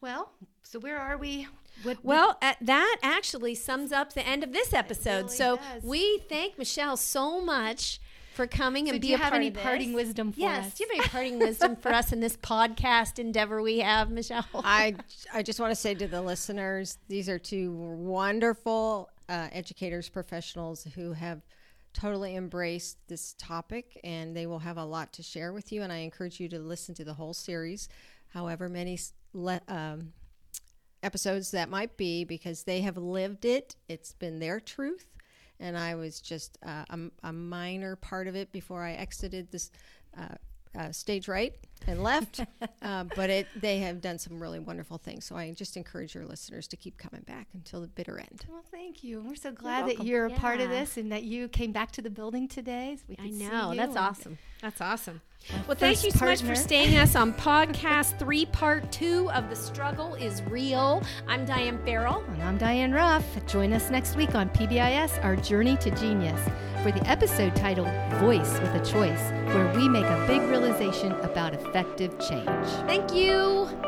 Well 0.00 0.32
so 0.62 0.78
where 0.78 0.98
are 0.98 1.18
we? 1.18 1.46
What, 1.82 1.98
well, 2.02 2.38
uh, 2.40 2.54
that 2.60 2.96
actually 3.02 3.54
sums 3.54 3.92
up 3.92 4.12
the 4.12 4.26
end 4.26 4.42
of 4.42 4.52
this 4.52 4.72
episode. 4.72 5.24
really 5.24 5.36
so 5.36 5.56
does. 5.56 5.82
we 5.82 6.18
thank 6.28 6.58
Michelle 6.58 6.96
so 6.96 7.40
much 7.40 8.00
for 8.38 8.46
coming 8.46 8.86
So 8.86 8.92
and 8.92 9.02
do 9.02 9.06
be 9.06 9.10
you 9.10 9.16
a 9.16 9.18
have 9.18 9.30
part 9.32 9.40
any 9.40 9.48
of 9.48 9.54
this. 9.54 9.62
parting 9.64 9.92
wisdom 9.94 10.30
for 10.30 10.38
yes. 10.38 10.66
us? 10.68 10.74
Do 10.74 10.84
you 10.84 10.90
have 10.90 11.00
any 11.00 11.08
parting 11.08 11.38
wisdom 11.40 11.74
for 11.74 11.92
us 11.92 12.12
in 12.12 12.20
this 12.20 12.36
podcast 12.52 13.18
endeavor 13.18 13.60
we 13.60 13.80
have, 13.80 14.12
Michelle? 14.12 14.46
I 14.54 14.94
I 15.34 15.42
just 15.42 15.58
want 15.58 15.72
to 15.72 15.74
say 15.74 15.92
to 15.94 16.06
the 16.06 16.22
listeners, 16.22 16.98
these 17.08 17.28
are 17.28 17.40
two 17.40 17.72
wonderful 17.72 19.10
uh, 19.28 19.48
educators, 19.50 20.08
professionals 20.08 20.86
who 20.94 21.14
have 21.14 21.42
totally 21.92 22.36
embraced 22.36 22.98
this 23.08 23.34
topic, 23.38 23.98
and 24.04 24.36
they 24.36 24.46
will 24.46 24.60
have 24.60 24.76
a 24.76 24.84
lot 24.84 25.12
to 25.14 25.22
share 25.24 25.52
with 25.52 25.72
you. 25.72 25.82
And 25.82 25.92
I 25.92 25.96
encourage 25.96 26.38
you 26.38 26.48
to 26.50 26.60
listen 26.60 26.94
to 26.94 27.04
the 27.04 27.14
whole 27.14 27.34
series, 27.34 27.88
however 28.28 28.68
many 28.68 29.00
le- 29.32 29.60
um, 29.66 30.12
episodes 31.02 31.50
that 31.50 31.68
might 31.68 31.96
be, 31.96 32.22
because 32.22 32.62
they 32.62 32.82
have 32.82 32.96
lived 32.96 33.44
it. 33.44 33.74
It's 33.88 34.12
been 34.12 34.38
their 34.38 34.60
truth, 34.60 35.06
and 35.60 35.76
I 35.76 35.94
was 35.94 36.20
just 36.20 36.58
uh, 36.64 36.84
a, 36.90 36.98
a 37.28 37.32
minor 37.32 37.96
part 37.96 38.26
of 38.26 38.36
it 38.36 38.52
before 38.52 38.82
I 38.82 38.92
exited 38.92 39.50
this. 39.50 39.70
Uh, 40.16 40.34
uh, 40.78 40.92
stage 40.92 41.28
right 41.28 41.54
and 41.86 42.02
left, 42.02 42.40
uh, 42.82 43.04
but 43.16 43.30
it 43.30 43.46
they 43.56 43.78
have 43.78 44.00
done 44.00 44.18
some 44.18 44.40
really 44.40 44.58
wonderful 44.58 44.98
things. 44.98 45.24
So 45.24 45.36
I 45.36 45.52
just 45.52 45.76
encourage 45.76 46.14
your 46.14 46.26
listeners 46.26 46.68
to 46.68 46.76
keep 46.76 46.98
coming 46.98 47.22
back 47.22 47.48
until 47.54 47.80
the 47.80 47.88
bitter 47.88 48.18
end. 48.18 48.44
Well, 48.48 48.64
thank 48.70 49.04
you. 49.04 49.20
We're 49.20 49.36
so 49.36 49.52
glad 49.52 49.86
that 49.88 50.04
you're 50.04 50.26
a 50.26 50.30
part 50.30 50.60
of 50.60 50.70
this 50.70 50.96
and 50.96 51.12
that 51.12 51.24
you 51.24 51.48
came 51.48 51.72
back 51.72 51.92
to 51.92 52.02
the 52.02 52.10
building 52.10 52.48
today. 52.48 52.96
So 52.96 53.04
we 53.08 53.16
I 53.18 53.28
could 53.28 53.34
see 53.34 53.48
know. 53.48 53.74
That's 53.74 53.96
awesome. 53.96 54.38
That's 54.60 54.80
awesome. 54.80 55.20
Well, 55.66 55.76
thank 55.76 56.04
you 56.04 56.10
so 56.10 56.24
much 56.24 56.42
for 56.42 56.54
staying 56.54 56.96
us 56.96 57.14
on 57.14 57.32
podcast 57.32 58.18
three, 58.18 58.44
part 58.46 58.90
two 58.90 59.30
of 59.30 59.48
The 59.48 59.56
Struggle 59.56 60.14
is 60.16 60.42
Real. 60.42 61.02
I'm 61.26 61.44
Diane 61.44 61.78
Farrell. 61.84 62.24
And 62.28 62.42
I'm 62.42 62.58
Diane 62.58 62.92
Ruff. 62.92 63.24
Join 63.46 63.72
us 63.72 63.88
next 63.90 64.16
week 64.16 64.34
on 64.34 64.50
PBIS, 64.50 65.22
Our 65.24 65.36
Journey 65.36 65.76
to 65.78 65.90
Genius, 65.92 66.40
for 66.82 66.90
the 66.90 67.06
episode 67.08 67.54
titled 67.56 67.88
Voice 68.20 68.52
with 68.60 68.74
a 68.74 68.84
Choice, 68.84 69.30
where 69.54 69.72
we 69.74 69.88
make 69.88 70.04
a 70.04 70.26
big 70.26 70.42
realization 70.42 71.12
about 71.12 71.54
effective 71.68 72.18
change. 72.18 72.66
Thank 72.86 73.12
you. 73.12 73.87